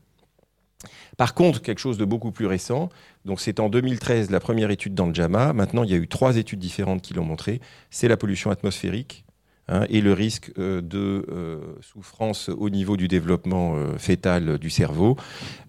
Par 1.16 1.34
contre, 1.34 1.62
quelque 1.62 1.78
chose 1.78 1.98
de 1.98 2.04
beaucoup 2.04 2.32
plus 2.32 2.46
récent, 2.46 2.88
donc 3.24 3.40
c'est 3.40 3.60
en 3.60 3.68
2013 3.68 4.30
la 4.30 4.40
première 4.40 4.70
étude 4.70 4.94
dans 4.94 5.06
le 5.06 5.14
JAMA, 5.14 5.52
maintenant 5.52 5.84
il 5.84 5.90
y 5.90 5.94
a 5.94 5.96
eu 5.96 6.08
trois 6.08 6.36
études 6.36 6.58
différentes 6.58 7.02
qui 7.02 7.14
l'ont 7.14 7.24
montré, 7.24 7.60
c'est 7.90 8.08
la 8.08 8.16
pollution 8.16 8.50
atmosphérique 8.50 9.24
hein, 9.68 9.86
et 9.88 10.00
le 10.00 10.12
risque 10.12 10.52
euh, 10.58 10.80
de 10.80 11.26
euh, 11.30 11.58
souffrance 11.80 12.48
au 12.48 12.68
niveau 12.70 12.96
du 12.96 13.08
développement 13.08 13.76
euh, 13.76 13.96
fœtal 13.96 14.58
du 14.58 14.70
cerveau. 14.70 15.16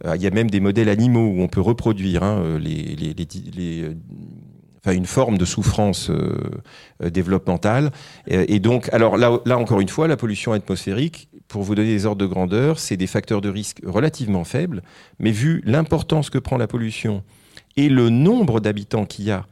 il 0.04 0.22
y 0.22 0.28
a 0.28 0.32
même 0.32 0.50
des 0.50 0.60
modèles 0.60 0.90
animaux 0.90 1.28
où 1.28 1.42
on 1.42 1.48
peut 1.48 1.62
reproduire 1.62 2.24
hein, 2.24 2.60
une 4.88 5.06
forme 5.06 5.38
de 5.38 5.46
souffrance 5.46 6.12
développementale. 7.02 7.92
Et, 8.28 8.60
donc, 8.60 8.88
là, 8.92 9.58
encore 9.58 9.82
une 9.82 9.90
fois, 9.90 10.08
la 10.08 10.16
pollution 10.16 10.54
atmosphérique, 10.54 11.28
pour 11.48 11.64
vous 11.64 11.76
donner 11.76 11.90
des 11.90 12.06
ordres 12.06 12.22
de 12.22 12.26
grandeur, 12.26 12.80
c'est 12.80 12.98
des 12.98 13.08
facteurs 13.08 13.42
de 13.42 13.50
risque 13.50 13.82
relativement 13.86 14.44
faibles, 14.44 14.82
mais 15.20 15.32
vu 15.32 15.62
l'importance 15.66 16.30
que 16.30 16.38
prend 16.38 16.58
la 16.58 16.68
pollution 16.68 17.24
et 17.78 17.90
le 17.90 18.10
nombre 18.10 18.60
d'habitants 18.60 19.06
qu'il 19.06 19.26
y 19.26 19.32
a 19.32 19.46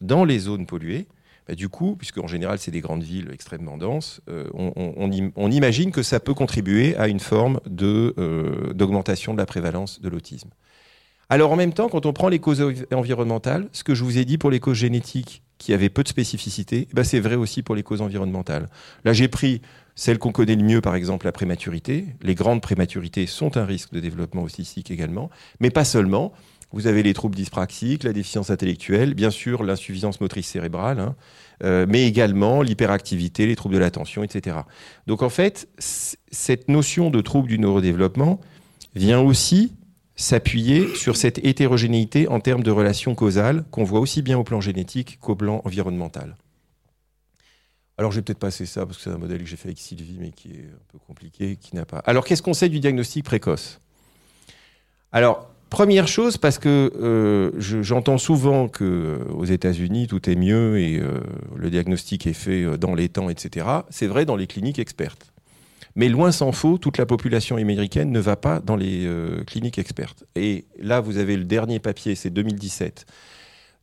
dans 0.00 0.24
les 0.24 0.38
zones 0.38 0.66
polluées, 0.66 1.06
bah, 1.48 1.54
du 1.54 1.68
coup, 1.68 1.96
puisque 1.96 2.18
en 2.18 2.28
général 2.28 2.58
c'est 2.58 2.70
des 2.70 2.80
grandes 2.80 3.02
villes 3.02 3.30
extrêmement 3.32 3.76
denses, 3.76 4.20
euh, 4.28 4.48
on, 4.54 5.50
imagine 5.50 5.90
que 5.90 6.02
ça 6.02 6.20
peut 6.20 6.34
contribuer 6.34 6.96
à 6.96 7.08
une 7.08 7.20
forme 7.20 7.60
euh, 7.82 8.72
d'augmentation 8.72 9.32
de, 9.32 9.38
la 9.38 9.46
prévalence 9.46 10.00
de 10.00 10.08
l'autisme. 10.08 10.50
Alors 11.28 11.52
en 11.52 11.56
même 11.56 11.72
temps, 11.72 11.88
quand 11.88 12.06
on 12.06 12.12
prend 12.12 12.28
les 12.28 12.38
causes 12.38 12.64
environnementales, 12.92 13.68
ce 13.72 13.84
que 13.84 13.94
je 13.94 14.04
vous 14.04 14.18
ai 14.18 14.24
dit 14.24 14.38
pour 14.38 14.50
les 14.50 14.60
causes 14.60 14.78
génétiques 14.78 15.42
qui 15.58 15.72
avaient 15.74 15.88
peu 15.88 16.02
de 16.02 16.08
spécificité, 16.08 16.88
bah, 16.92 17.04
c'est 17.04 17.20
vrai 17.20 17.34
aussi 17.34 17.62
pour 17.62 17.74
les 17.74 17.82
causes 17.82 18.00
environnementales. 18.00 18.68
Là 19.04 19.12
j'ai 19.12 19.28
pris 19.28 19.60
celle 20.00 20.18
qu'on 20.18 20.32
connaît 20.32 20.56
le 20.56 20.64
mieux, 20.64 20.80
par 20.80 20.94
exemple, 20.94 21.26
la 21.26 21.32
prématurité. 21.32 22.06
Les 22.22 22.34
grandes 22.34 22.62
prématurités 22.62 23.26
sont 23.26 23.58
un 23.58 23.66
risque 23.66 23.92
de 23.92 24.00
développement 24.00 24.42
autistique 24.42 24.90
également, 24.90 25.28
mais 25.60 25.68
pas 25.68 25.84
seulement. 25.84 26.32
Vous 26.72 26.86
avez 26.86 27.02
les 27.02 27.12
troubles 27.12 27.36
dyspraxiques, 27.36 28.04
la 28.04 28.14
déficience 28.14 28.48
intellectuelle, 28.48 29.12
bien 29.12 29.28
sûr 29.28 29.62
l'insuffisance 29.62 30.22
motrice 30.22 30.46
cérébrale, 30.46 31.00
hein, 31.00 31.16
euh, 31.64 31.84
mais 31.86 32.06
également 32.06 32.62
l'hyperactivité, 32.62 33.46
les 33.46 33.56
troubles 33.56 33.74
de 33.74 33.80
l'attention, 33.80 34.22
etc. 34.22 34.56
Donc 35.06 35.20
en 35.20 35.28
fait, 35.28 35.68
cette 35.78 36.70
notion 36.70 37.10
de 37.10 37.20
trouble 37.20 37.48
du 37.48 37.58
neurodéveloppement 37.58 38.40
vient 38.94 39.20
aussi 39.20 39.74
s'appuyer 40.16 40.94
sur 40.94 41.14
cette 41.14 41.44
hétérogénéité 41.44 42.26
en 42.26 42.40
termes 42.40 42.62
de 42.62 42.70
relations 42.70 43.14
causales 43.14 43.64
qu'on 43.70 43.84
voit 43.84 44.00
aussi 44.00 44.22
bien 44.22 44.38
au 44.38 44.44
plan 44.44 44.62
génétique 44.62 45.18
qu'au 45.20 45.36
plan 45.36 45.60
environnemental. 45.66 46.36
Alors, 48.00 48.12
je 48.12 48.16
vais 48.16 48.22
peut-être 48.22 48.38
passer 48.38 48.64
ça 48.64 48.86
parce 48.86 48.96
que 48.96 49.02
c'est 49.02 49.10
un 49.10 49.18
modèle 49.18 49.40
que 49.40 49.44
j'ai 49.44 49.56
fait 49.56 49.68
avec 49.68 49.78
Sylvie, 49.78 50.16
mais 50.18 50.30
qui 50.30 50.52
est 50.52 50.70
un 50.72 50.84
peu 50.90 50.98
compliqué, 51.06 51.56
qui 51.60 51.76
n'a 51.76 51.84
pas. 51.84 51.98
Alors, 52.06 52.24
qu'est-ce 52.24 52.40
qu'on 52.40 52.54
sait 52.54 52.70
du 52.70 52.80
diagnostic 52.80 53.26
précoce? 53.26 53.78
Alors, 55.12 55.50
première 55.68 56.08
chose, 56.08 56.38
parce 56.38 56.58
que 56.58 56.90
euh, 56.98 57.50
j'entends 57.60 58.16
souvent 58.16 58.68
que 58.68 58.84
euh, 58.84 59.34
aux 59.34 59.44
États-Unis 59.44 60.06
tout 60.06 60.30
est 60.30 60.34
mieux 60.34 60.78
et 60.78 60.98
euh, 60.98 61.20
le 61.54 61.68
diagnostic 61.68 62.26
est 62.26 62.32
fait 62.32 62.78
dans 62.78 62.94
les 62.94 63.10
temps, 63.10 63.28
etc. 63.28 63.66
C'est 63.90 64.06
vrai 64.06 64.24
dans 64.24 64.36
les 64.36 64.46
cliniques 64.46 64.78
expertes. 64.78 65.30
Mais 65.94 66.08
loin 66.08 66.32
s'en 66.32 66.52
faut, 66.52 66.78
toute 66.78 66.96
la 66.96 67.04
population 67.04 67.56
américaine 67.56 68.12
ne 68.12 68.20
va 68.20 68.36
pas 68.36 68.60
dans 68.60 68.76
les 68.76 69.06
cliniques 69.46 69.78
expertes. 69.78 70.24
Et 70.36 70.64
là, 70.78 71.00
vous 71.00 71.18
avez 71.18 71.36
le 71.36 71.44
dernier 71.44 71.80
papier, 71.80 72.14
c'est 72.14 72.30
2017 72.30 73.04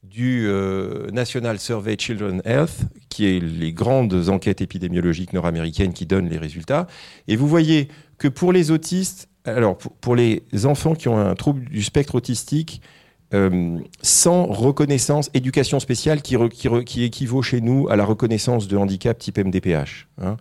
du 0.04 0.48
euh, 0.48 1.10
National 1.12 1.60
Survey 1.60 1.96
Children 1.98 2.42
Health, 2.46 2.86
qui 3.18 3.26
est 3.26 3.40
les 3.40 3.74
grandes 3.74 4.30
enquêtes 4.30 4.62
épidémiologiques 4.62 5.34
nord-américaines 5.34 5.92
qui 5.92 6.06
donnent 6.06 6.30
les 6.30 6.38
résultats. 6.38 6.86
Et 7.28 7.36
vous 7.36 7.48
voyez 7.48 7.88
que 8.20 8.28
pour 8.28 8.54
les 8.54 8.70
autistes, 8.70 9.28
alors 9.44 9.76
pour, 9.76 10.16
les 10.16 10.44
enfants 10.66 10.94
qui 10.94 11.08
ont 11.08 11.18
un 11.18 11.34
trouble 11.34 11.66
du 11.66 11.82
spectre 11.82 12.14
autistique, 12.14 12.80
euh, 13.34 13.80
sans 14.04 14.46
reconnaissance, 14.46 15.32
éducation 15.34 15.80
spéciale 15.80 16.22
qui, 16.22 16.38
qui, 16.86 17.04
équivaut 17.04 17.42
chez 17.42 17.60
nous 17.60 17.88
à 17.90 17.96
la 17.96 18.06
reconnaissance 18.06 18.68
de 18.68 18.78
handicap 18.78 19.18
type 19.18 19.40
MDPH. 19.40 20.08
Hein, 20.22 20.38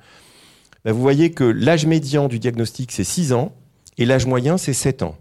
ben, 0.85 0.93
vous 0.93 1.01
voyez 1.01 1.31
que 1.31 1.45
l'âge 1.45 1.87
médian 1.87 2.29
du 2.29 2.39
diagnostic, 2.39 2.93
c'est 2.93 3.05
6 3.05 3.33
ans, 3.33 3.55
et 3.97 4.05
l'âge 4.05 4.27
moyen, 4.27 4.59
c'est 4.59 4.75
7 4.75 5.03
ans. 5.03 5.17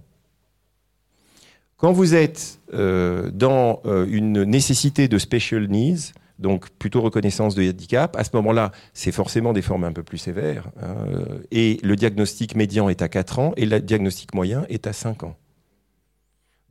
Quand 1.77 1.93
vous 1.93 2.15
êtes 2.15 2.59
euh, 2.73 3.31
dans 3.31 3.79
euh, 3.85 4.05
une 4.09 4.43
nécessité 4.43 5.07
de 5.07 5.17
special 5.17 5.67
needs, 5.69 6.11
donc 6.39 6.69
plutôt 6.71 7.01
reconnaissance 7.01 7.55
de 7.55 7.67
handicap, 7.67 8.15
à 8.15 8.23
ce 8.23 8.31
moment-là, 8.33 8.71
c'est 8.93 9.11
forcément 9.11 9.53
des 9.53 9.61
formes 9.61 9.83
un 9.83 9.93
peu 9.93 10.03
plus 10.03 10.17
sévères. 10.17 10.69
Hein, 10.81 10.95
euh, 11.07 11.39
et 11.51 11.79
le 11.83 11.95
diagnostic 11.95 12.55
médian 12.55 12.89
est 12.89 13.01
à 13.01 13.09
4 13.09 13.39
ans 13.39 13.53
et 13.57 13.65
le 13.65 13.79
diagnostic 13.79 14.33
moyen 14.33 14.65
est 14.69 14.87
à 14.87 14.93
5 14.93 15.23
ans. 15.23 15.37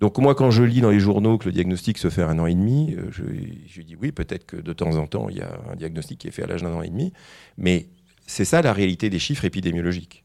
Donc 0.01 0.19
moi, 0.19 0.35
quand 0.35 0.51
je 0.51 0.63
lis 0.63 0.81
dans 0.81 0.91
les 0.91 1.01
journaux 1.01 1.39
que 1.39 1.47
le 1.47 1.53
diagnostic 1.53 1.99
se 1.99 2.11
fait 2.11 2.23
à 2.23 2.29
un 2.29 2.39
an 2.39 2.47
et 2.47 2.55
demi, 2.55 2.97
je, 3.11 3.23
je 3.67 3.83
dis 3.83 3.97
oui, 3.97 4.13
peut-être 4.13 4.45
que 4.45 4.57
de 4.57 4.73
temps 4.73 4.97
en 4.97 5.07
temps, 5.07 5.29
il 5.31 5.39
y 5.39 5.41
a 5.41 5.59
un 5.71 5.77
diagnostic 5.77 6.19
qui 6.19 6.29
est 6.29 6.31
fait 6.31 6.43
à 6.43 6.47
l'âge 6.47 6.63
d'un 6.63 6.75
an 6.75 6.83
et 6.83 6.91
demi, 6.91 7.13
mais 7.57 7.87
c'est 8.27 8.45
ça 8.45 8.61
la 8.61 8.73
réalité 8.73 9.09
des 9.09 9.19
chiffres 9.19 9.45
épidémiologiques. 9.45 10.25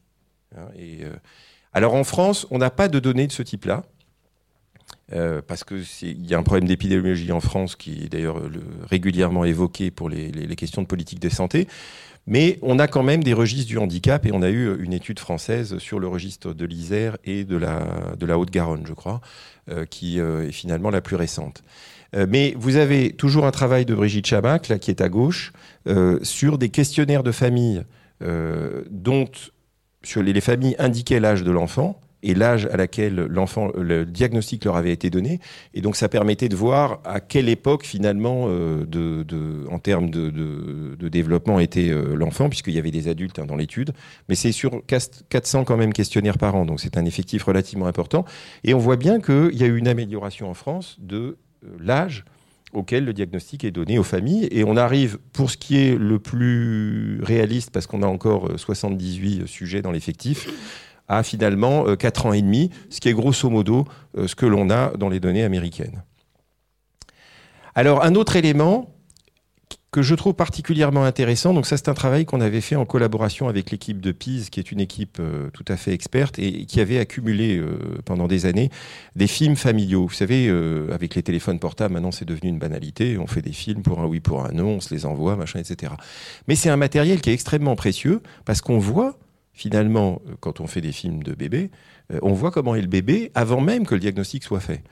Hein, 0.56 0.68
et, 0.76 1.04
alors 1.72 1.94
en 1.94 2.04
France, 2.04 2.46
on 2.50 2.58
n'a 2.58 2.70
pas 2.70 2.88
de 2.88 2.98
données 2.98 3.26
de 3.26 3.32
ce 3.32 3.42
type-là. 3.42 3.84
Euh, 5.12 5.40
parce 5.44 5.64
qu'il 5.64 6.26
y 6.26 6.34
a 6.34 6.38
un 6.38 6.42
problème 6.42 6.68
d'épidémiologie 6.68 7.32
en 7.32 7.40
France 7.40 7.74
qui 7.74 8.04
est 8.04 8.08
d'ailleurs 8.08 8.40
régulièrement 8.88 9.44
évoqué 9.44 9.90
pour 9.90 10.08
les, 10.08 10.30
questions 10.56 10.82
de 10.82 10.86
politique 10.86 11.18
de 11.18 11.28
santé. 11.28 11.66
Mais 12.26 12.58
on 12.62 12.78
a 12.78 12.86
quand 12.86 13.02
même 13.02 13.24
des 13.24 13.32
registres 13.32 13.68
du 13.68 13.78
handicap 13.78 14.24
et 14.26 14.30
on 14.32 14.42
a 14.42 14.50
eu 14.50 14.80
une 14.80 14.92
étude 14.92 15.18
française 15.18 15.78
sur 15.78 15.98
le 15.98 16.06
registre 16.06 16.52
de 16.52 16.64
l'Isère 16.64 17.16
et 17.24 17.44
de 17.44 17.56
la, 17.56 18.38
Haute-Garonne, 18.38 18.86
je 18.86 18.92
crois, 18.92 19.20
euh, 19.68 19.84
qui 19.84 20.20
euh, 20.20 20.46
est 20.46 20.52
finalement 20.52 20.90
la 20.90 21.00
plus 21.00 21.16
récente. 21.16 21.64
mais 22.28 22.54
vous 22.58 22.76
avez 22.76 23.12
toujours 23.12 23.46
un 23.46 23.50
travail 23.50 23.84
de 23.84 23.94
Brigitte 23.94 24.26
Chabac, 24.26 24.68
là, 24.68 24.78
qui 24.78 24.90
est 24.90 25.00
à 25.00 25.08
gauche, 25.08 25.52
sur 26.22 26.58
des 26.58 26.68
questionnaires 26.68 27.22
de 27.22 27.32
famille 27.32 27.84
dont 28.90 29.28
sur 30.02 30.22
les 30.22 30.40
familles 30.40 30.76
indiquaient 30.78 31.20
l'âge 31.20 31.42
de 31.42 31.50
l'enfant 31.50 32.00
et 32.22 32.34
l'âge 32.34 32.66
à 32.66 32.76
laquelle 32.76 33.14
l'enfant, 33.14 33.70
le 33.76 34.04
diagnostic 34.04 34.64
leur 34.64 34.76
avait 34.76 34.92
été 34.92 35.10
donné. 35.10 35.40
Et 35.74 35.80
donc 35.80 35.96
ça 35.96 36.08
permettait 36.08 36.48
de 36.48 36.56
voir 36.56 37.00
à 37.04 37.20
quelle 37.20 37.48
époque 37.48 37.84
finalement, 37.84 38.46
euh, 38.48 38.84
de, 38.86 39.22
de, 39.22 39.66
en 39.70 39.78
termes 39.78 40.10
de, 40.10 40.30
de 40.30 41.08
développement 41.08 41.60
était 41.60 41.90
euh, 41.90 42.14
l'enfant, 42.14 42.48
puisqu'il 42.48 42.74
y 42.74 42.78
avait 42.78 42.90
des 42.90 43.08
adultes 43.08 43.38
hein, 43.38 43.46
dans 43.46 43.56
l'étude. 43.56 43.92
Mais 44.28 44.34
c'est 44.34 44.52
sur 44.52 44.82
400 44.86 45.64
quand 45.64 45.76
même 45.76 45.92
questionnaires 45.92 46.38
par 46.38 46.54
an, 46.54 46.66
donc 46.66 46.80
c'est 46.80 46.96
un 46.96 47.04
effectif 47.04 47.44
relativement 47.44 47.86
important. 47.86 48.24
Et 48.64 48.74
on 48.74 48.78
voit 48.78 48.96
bien 48.96 49.20
qu'il 49.20 49.56
y 49.56 49.64
a 49.64 49.66
eu 49.66 49.76
une 49.76 49.88
amélioration 49.88 50.50
en 50.50 50.54
France 50.54 50.96
de 51.00 51.38
euh, 51.64 51.68
l'âge 51.80 52.24
auquel 52.72 53.04
le 53.04 53.12
diagnostic 53.12 53.64
est 53.64 53.72
donné 53.72 53.98
aux 53.98 54.04
familles. 54.04 54.46
Et 54.52 54.62
on 54.62 54.76
arrive, 54.76 55.18
pour 55.32 55.50
ce 55.50 55.56
qui 55.56 55.76
est 55.76 55.98
le 55.98 56.20
plus 56.20 57.20
réaliste, 57.22 57.70
parce 57.72 57.88
qu'on 57.88 58.02
a 58.02 58.06
encore 58.06 58.48
78 58.56 59.48
sujets 59.48 59.82
dans 59.82 59.90
l'effectif, 59.90 60.46
à 61.10 61.22
finalement 61.22 61.96
4 61.96 62.26
ans 62.26 62.32
et 62.32 62.40
demi, 62.40 62.70
ce 62.88 63.00
qui 63.00 63.08
est 63.08 63.12
grosso 63.12 63.50
modo 63.50 63.86
ce 64.16 64.34
que 64.34 64.46
l'on 64.46 64.70
a 64.70 64.96
dans 64.96 65.08
les 65.08 65.20
données 65.20 65.44
américaines. 65.44 66.02
Alors 67.74 68.04
un 68.04 68.14
autre 68.14 68.36
élément 68.36 68.88
que 69.90 70.02
je 70.02 70.14
trouve 70.14 70.34
particulièrement 70.34 71.04
intéressant. 71.04 71.52
Donc 71.52 71.66
ça, 71.66 71.76
c'est 71.76 71.88
un 71.88 71.94
travail 71.94 72.24
qu'on 72.24 72.40
avait 72.40 72.60
fait 72.60 72.76
en 72.76 72.84
collaboration 72.84 73.48
avec 73.48 73.70
l'équipe 73.70 74.00
de 74.00 74.12
Pise, 74.12 74.50
qui 74.50 74.60
est 74.60 74.70
une 74.70 74.80
équipe 74.80 75.18
euh, 75.18 75.50
tout 75.52 75.64
à 75.66 75.76
fait 75.76 75.92
experte 75.92 76.38
et 76.38 76.64
qui 76.64 76.80
avait 76.80 76.98
accumulé 76.98 77.56
euh, 77.56 77.76
pendant 78.04 78.28
des 78.28 78.46
années 78.46 78.70
des 79.16 79.26
films 79.26 79.56
familiaux. 79.56 80.06
Vous 80.06 80.14
savez, 80.14 80.46
euh, 80.48 80.92
avec 80.92 81.14
les 81.16 81.22
téléphones 81.22 81.58
portables, 81.58 81.94
maintenant 81.94 82.12
c'est 82.12 82.24
devenu 82.24 82.50
une 82.50 82.58
banalité. 82.58 83.18
On 83.18 83.26
fait 83.26 83.42
des 83.42 83.52
films 83.52 83.82
pour 83.82 84.00
un 84.00 84.06
oui, 84.06 84.20
pour 84.20 84.44
un 84.44 84.52
non, 84.52 84.68
on 84.68 84.80
se 84.80 84.94
les 84.94 85.06
envoie, 85.06 85.34
machin, 85.34 85.58
etc. 85.58 85.92
Mais 86.46 86.54
c'est 86.54 86.70
un 86.70 86.76
matériel 86.76 87.20
qui 87.20 87.30
est 87.30 87.34
extrêmement 87.34 87.74
précieux 87.74 88.22
parce 88.44 88.60
qu'on 88.60 88.78
voit 88.78 89.18
finalement, 89.60 90.22
quand 90.40 90.60
on 90.60 90.66
fait 90.66 90.80
des 90.80 90.92
films 90.92 91.22
de 91.22 91.34
bébé, 91.34 91.70
on 92.22 92.32
voit 92.32 92.50
comment 92.50 92.74
est 92.74 92.80
le 92.80 92.86
bébé 92.86 93.30
avant 93.34 93.60
même 93.60 93.86
que 93.86 93.94
le 93.94 94.00
diagnostic 94.00 94.42
soit 94.42 94.60
fait 94.60 94.82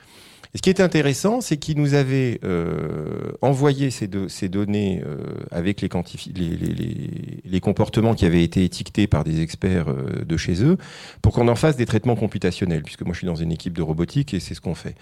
ce 0.55 0.63
qui 0.63 0.71
est 0.71 0.81
intéressant, 0.81 1.41
c'est 1.41 1.59
qu'il 1.59 1.79
nous 1.79 1.95
avait 1.95 2.41
euh, 2.43 3.33
envoyé 3.43 3.91
ces, 3.91 4.09
données 4.09 5.03
euh, 5.05 5.19
avec 5.51 5.83
les, 5.83 7.61
comportements 7.61 8.15
qui 8.15 8.25
avaient 8.25 8.43
été 8.43 8.65
étiquetés 8.65 9.07
par 9.07 9.25
des 9.25 9.43
experts 9.43 9.89
euh, 9.89 10.25
de 10.25 10.37
chez 10.39 10.65
eux, 10.65 10.79
pour 11.21 11.35
qu'on 11.35 11.49
en 11.49 11.55
fasse 11.55 11.77
des 11.77 11.85
traitements 11.85 12.17
computationnels, 12.17 12.83
puisque 12.83 13.03
moi 13.03 13.13
je 13.13 13.19
suis 13.19 13.27
dans 13.27 13.35
une 13.35 13.53
équipe 13.53 13.75
de 13.75 13.83
robotique 13.83 14.33
et 14.33 14.41
c'est 14.41 14.55
ce 14.55 14.63
qu'on 14.63 14.75
fait. 14.75 14.95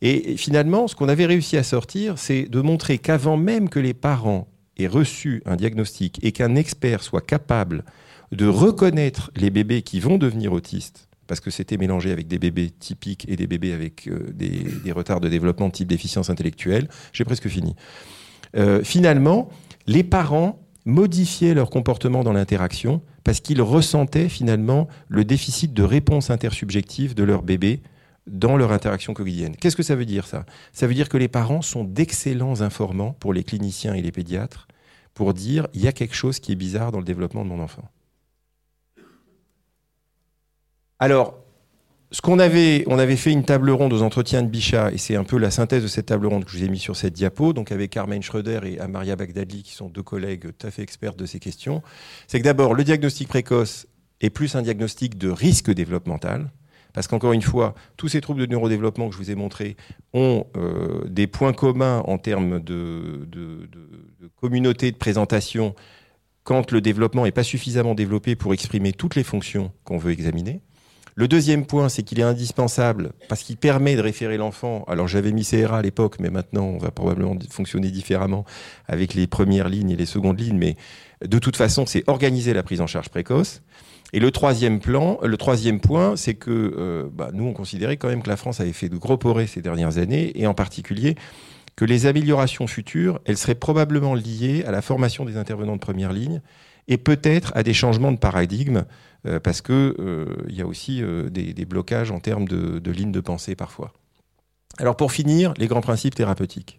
Et, 0.00 0.38
finalement, 0.38 0.88
ce 0.88 0.94
qu'on 0.94 1.08
avait 1.08 1.26
réussi 1.26 1.58
à 1.58 1.62
sortir, 1.62 2.18
c'est 2.18 2.44
de 2.44 2.60
montrer 2.62 2.96
qu'avant 2.98 3.36
même 3.36 3.68
que 3.68 3.80
les 3.80 3.94
parents 3.94 4.48
aient 4.78 4.86
reçu 4.86 5.42
un 5.44 5.56
diagnostic 5.56 6.18
et 6.22 6.32
qu'un 6.32 6.54
expert 6.54 7.02
soit 7.02 7.20
capable 7.20 7.84
de 8.34 8.46
reconnaître 8.46 9.30
les 9.36 9.50
bébés 9.50 9.82
qui 9.82 10.00
vont 10.00 10.18
devenir 10.18 10.52
autistes, 10.52 11.08
parce 11.26 11.40
que 11.40 11.50
c'était 11.50 11.76
mélangé 11.76 12.10
avec 12.10 12.26
des 12.26 12.38
bébés 12.38 12.70
typiques 12.70 13.26
et 13.28 13.36
des 13.36 13.46
bébés 13.46 13.72
avec 13.72 14.08
euh, 14.08 14.32
des, 14.32 14.92
retards 14.92 15.20
de 15.20 15.28
développement 15.28 15.70
type 15.70 15.88
déficience 15.88 16.30
intellectuelle. 16.30 16.88
J'ai 17.12 17.24
presque 17.24 17.48
fini. 17.48 17.74
Euh, 18.56 18.82
finalement, 18.82 19.48
les 19.86 20.02
parents 20.02 20.60
modifiaient 20.84 21.54
leur 21.54 21.70
comportement 21.70 22.24
dans 22.24 22.32
l'interaction 22.32 23.00
parce 23.22 23.40
qu'ils 23.40 23.62
ressentaient 23.62 24.28
finalement 24.28 24.88
le 25.08 25.24
déficit 25.24 25.72
de 25.72 25.82
réponse 25.82 26.28
intersubjective 26.28 27.14
de 27.14 27.24
leur 27.24 27.42
bébé 27.42 27.82
dans 28.26 28.56
leur 28.56 28.72
interaction 28.72 29.14
quotidienne. 29.14 29.56
Qu'est-ce 29.56 29.76
que 29.76 29.82
ça 29.82 29.94
veut 29.94 30.04
dire 30.04 30.26
ça? 30.26 30.44
Ça 30.72 30.86
veut 30.86 30.94
dire 30.94 31.08
que 31.08 31.16
les 31.16 31.28
parents 31.28 31.62
sont 31.62 31.84
d'excellents 31.84 32.60
informant 32.60 33.12
pour 33.18 33.32
les 33.32 33.44
cliniciens 33.44 33.94
et 33.94 34.02
les 34.02 34.12
pédiatres 34.12 34.66
pour 35.14 35.32
dire 35.32 35.68
il 35.72 35.82
y 35.82 35.88
a 35.88 35.92
quelque 35.92 36.14
chose 36.14 36.40
qui 36.40 36.52
est 36.52 36.56
bizarre 36.56 36.92
dans 36.92 36.98
le 36.98 37.04
développement 37.04 37.44
de 37.44 37.50
mon 37.50 37.60
enfant. 37.60 37.88
Alors, 41.04 41.34
ce 42.12 42.22
qu'on 42.22 42.38
avait, 42.38 42.82
on 42.86 42.98
avait 42.98 43.16
fait 43.16 43.30
une 43.30 43.44
table 43.44 43.68
ronde 43.68 43.92
aux 43.92 44.00
entretiens 44.00 44.42
de 44.42 44.48
Bichat, 44.48 44.90
et 44.90 44.96
c'est 44.96 45.16
un 45.16 45.24
peu 45.24 45.36
la 45.36 45.50
synthèse 45.50 45.82
de 45.82 45.86
cette 45.86 46.06
table 46.06 46.26
ronde 46.26 46.46
que 46.46 46.50
je 46.50 46.56
vous 46.56 46.64
ai 46.64 46.68
mis 46.70 46.78
sur 46.78 46.96
cette 46.96 47.12
diapo, 47.12 47.52
donc 47.52 47.72
avec 47.72 47.90
Carmen 47.90 48.22
Schröder 48.22 48.60
et 48.64 48.80
Amaria 48.80 49.14
Bagdadi, 49.14 49.64
qui 49.64 49.72
sont 49.72 49.90
deux 49.90 50.02
collègues 50.02 50.46
tout 50.56 50.66
à 50.66 50.70
fait 50.70 50.80
experts 50.80 51.12
de 51.12 51.26
ces 51.26 51.40
questions. 51.40 51.82
C'est 52.26 52.38
que 52.38 52.44
d'abord, 52.44 52.72
le 52.72 52.84
diagnostic 52.84 53.28
précoce 53.28 53.86
est 54.22 54.30
plus 54.30 54.54
un 54.56 54.62
diagnostic 54.62 55.18
de 55.18 55.28
risque 55.28 55.70
développemental, 55.70 56.50
parce 56.94 57.06
qu'encore 57.06 57.34
une 57.34 57.42
fois, 57.42 57.74
tous 57.98 58.08
ces 58.08 58.22
troubles 58.22 58.40
de 58.40 58.46
neurodéveloppement 58.46 59.10
que 59.10 59.12
je 59.12 59.18
vous 59.18 59.30
ai 59.30 59.34
montrés 59.34 59.76
ont 60.14 60.46
euh, 60.56 61.04
des 61.06 61.26
points 61.26 61.52
communs 61.52 62.02
en 62.06 62.16
termes 62.16 62.60
de 62.60 63.28
communauté 64.40 64.90
de 64.90 64.96
présentation 64.96 65.74
quand 66.44 66.72
le 66.72 66.80
développement 66.80 67.24
n'est 67.24 67.30
pas 67.30 67.42
suffisamment 67.42 67.94
développé 67.94 68.36
pour 68.36 68.54
exprimer 68.54 68.94
toutes 68.94 69.16
les 69.16 69.24
fonctions 69.24 69.70
qu'on 69.84 69.98
veut 69.98 70.12
examiner. 70.12 70.62
Le 71.16 71.28
deuxième 71.28 71.64
point, 71.64 71.88
c'est 71.88 72.02
qu'il 72.02 72.18
est 72.18 72.24
indispensable 72.24 73.12
parce 73.28 73.42
qu'il 73.42 73.56
permet 73.56 73.94
de 73.94 74.00
référer 74.00 74.36
l'enfant. 74.36 74.84
Alors 74.88 75.06
j'avais 75.06 75.30
mis 75.30 75.44
CRA 75.44 75.78
à 75.78 75.82
l'époque, 75.82 76.16
mais 76.18 76.28
maintenant 76.28 76.64
on 76.64 76.78
va 76.78 76.90
probablement 76.90 77.36
fonctionner 77.50 77.90
différemment 77.90 78.44
avec 78.88 79.14
les 79.14 79.28
premières 79.28 79.68
lignes 79.68 79.90
et 79.90 79.96
les 79.96 80.06
secondes 80.06 80.40
lignes. 80.40 80.58
Mais 80.58 80.74
de 81.24 81.38
toute 81.38 81.56
façon, 81.56 81.86
c'est 81.86 82.02
organiser 82.08 82.52
la 82.52 82.64
prise 82.64 82.80
en 82.80 82.88
charge 82.88 83.10
précoce. 83.10 83.62
Et 84.12 84.20
le 84.20 84.30
troisième 84.32 84.80
plan, 84.80 85.18
le 85.22 85.36
troisième 85.36 85.80
point, 85.80 86.16
c'est 86.16 86.34
que 86.34 86.50
euh, 86.50 87.08
bah, 87.12 87.30
nous 87.32 87.44
on 87.44 87.52
considérait 87.52 87.96
quand 87.96 88.08
même 88.08 88.22
que 88.22 88.28
la 88.28 88.36
France 88.36 88.60
avait 88.60 88.72
fait 88.72 88.88
de 88.88 88.96
gros 88.96 89.16
porés 89.16 89.46
ces 89.46 89.62
dernières 89.62 89.98
années, 89.98 90.32
et 90.40 90.46
en 90.46 90.54
particulier 90.54 91.14
que 91.76 91.84
les 91.84 92.06
améliorations 92.06 92.66
futures, 92.66 93.20
elles 93.24 93.36
seraient 93.36 93.56
probablement 93.56 94.14
liées 94.14 94.64
à 94.66 94.70
la 94.70 94.82
formation 94.82 95.24
des 95.24 95.36
intervenants 95.36 95.74
de 95.74 95.80
première 95.80 96.12
ligne 96.12 96.40
et 96.88 96.98
peut-être 96.98 97.52
à 97.54 97.62
des 97.62 97.74
changements 97.74 98.12
de 98.12 98.18
paradigme 98.18 98.84
euh, 99.26 99.40
parce 99.40 99.60
que 99.62 99.96
euh, 99.98 100.52
y 100.52 100.60
a 100.60 100.66
aussi 100.66 101.02
euh, 101.02 101.30
des, 101.30 101.64
blocages 101.64 102.10
en 102.10 102.20
termes 102.20 102.46
de 102.46 102.90
lignes 102.90 103.12
de 103.12 103.20
pensée 103.20 103.54
parfois. 103.54 103.92
Alors 104.78 104.96
pour 104.96 105.12
finir, 105.12 105.54
les 105.56 105.66
grands 105.66 105.80
principes 105.80 106.14
thérapeutiques. 106.14 106.78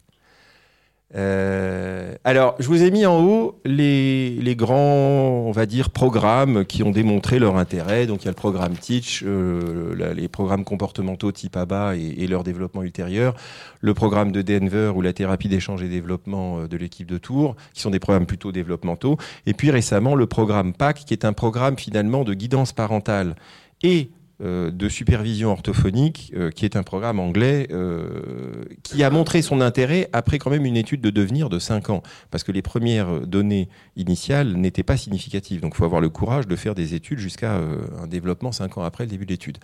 Euh, 1.14 2.16
alors, 2.24 2.56
je 2.60 2.68
vous 2.68 2.82
ai 2.82 2.90
mis 2.90 3.06
en 3.06 3.24
haut 3.24 3.60
les, 3.64 4.32
les, 4.32 4.56
grands, 4.56 5.46
on 5.46 5.52
va 5.52 5.66
dire, 5.66 5.92
programmes 5.92 6.66
qui 6.66 6.82
ont 6.84 6.92
démontré 6.92 7.38
leur 7.38 7.58
intérêt. 7.58 8.08
Donc, 8.08 8.24
il 8.24 8.26
y 8.26 8.28
a 8.28 8.32
le 8.32 8.36
programme 8.36 8.74
Teach, 8.74 9.24
euh, 9.26 10.14
les 10.14 10.28
programmes 10.28 10.64
comportementaux 10.64 11.32
type 11.32 11.56
ABA 11.56 11.96
et, 11.96 12.16
et, 12.18 12.28
leur 12.28 12.44
développement 12.44 12.82
ultérieur, 12.82 13.36
le 13.82 13.94
programme 13.94 14.32
de 14.32 14.42
Denver 14.42 14.92
ou 14.96 15.02
la 15.02 15.14
thérapie 15.14 15.48
d'échange 15.48 15.84
et 15.84 15.88
développement 15.88 16.60
euh, 16.60 16.68
de 16.68 16.76
l'équipe 16.76 17.10
de 17.10 17.18
Tours, 17.18 17.56
qui 17.74 17.82
sont 17.82 17.92
des 17.92 18.00
programmes 18.00 18.26
plutôt 18.26 18.52
développementaux. 18.52 19.18
Et 19.46 19.54
puis 19.54 19.70
récemment, 19.70 20.16
le 20.16 20.26
programme 20.26 20.74
PAC, 20.74 21.06
qui 21.06 21.14
est 21.14 21.24
un 21.24 21.34
programme 21.34 21.78
finalement 21.78 22.24
de 22.24 22.34
guidance 22.34 22.74
parentale 22.74 23.36
et 23.84 24.10
de 24.42 24.90
supervision 24.90 25.52
orthophonique, 25.52 26.34
euh, 26.36 26.52
qui 26.52 26.66
est 26.66 26.76
un 26.76 26.84
programme 26.84 27.20
anglais 27.20 27.68
euh, 27.72 28.66
qui 28.84 29.04
a 29.04 29.10
montré 29.10 29.42
son 29.42 29.62
intérêt 29.62 30.10
après 30.12 30.40
quand 30.40 30.50
même 30.50 30.66
une 30.66 30.76
étude 30.76 31.00
de 31.00 31.10
devenir 31.10 31.50
de 31.50 31.58
5 31.58 31.90
ans, 31.90 32.04
parce 32.32 32.44
que 32.44 32.52
les 32.52 32.62
premières 32.62 33.22
données 33.22 33.70
initiales 33.96 34.54
n'étaient 34.54 34.84
pas 34.84 34.98
significatives. 34.98 35.62
Donc 35.62 35.74
il 35.76 35.78
faut 35.78 35.86
avoir 35.86 36.02
le 36.02 36.10
courage 36.10 36.48
de 36.48 36.56
faire 36.56 36.76
des 36.76 36.96
études 36.96 37.20
jusqu'à 37.20 37.56
un 37.56 38.08
développement 38.08 38.52
5 38.52 38.78
ans 38.78 38.84
après 38.84 39.06
le 39.06 39.10
début 39.10 39.26
de 39.26 39.32
l'étude. 39.32 39.58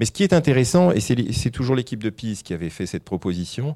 Mais 0.00 0.06
ce 0.06 0.12
qui 0.12 0.22
est 0.24 0.32
intéressant, 0.32 0.90
et 0.90 1.00
c'est 1.00 1.50
toujours 1.50 1.76
l'équipe 1.76 2.02
de 2.02 2.10
PIS 2.10 2.42
qui 2.44 2.54
avait 2.54 2.70
fait 2.70 2.86
cette 2.86 3.04
proposition, 3.04 3.74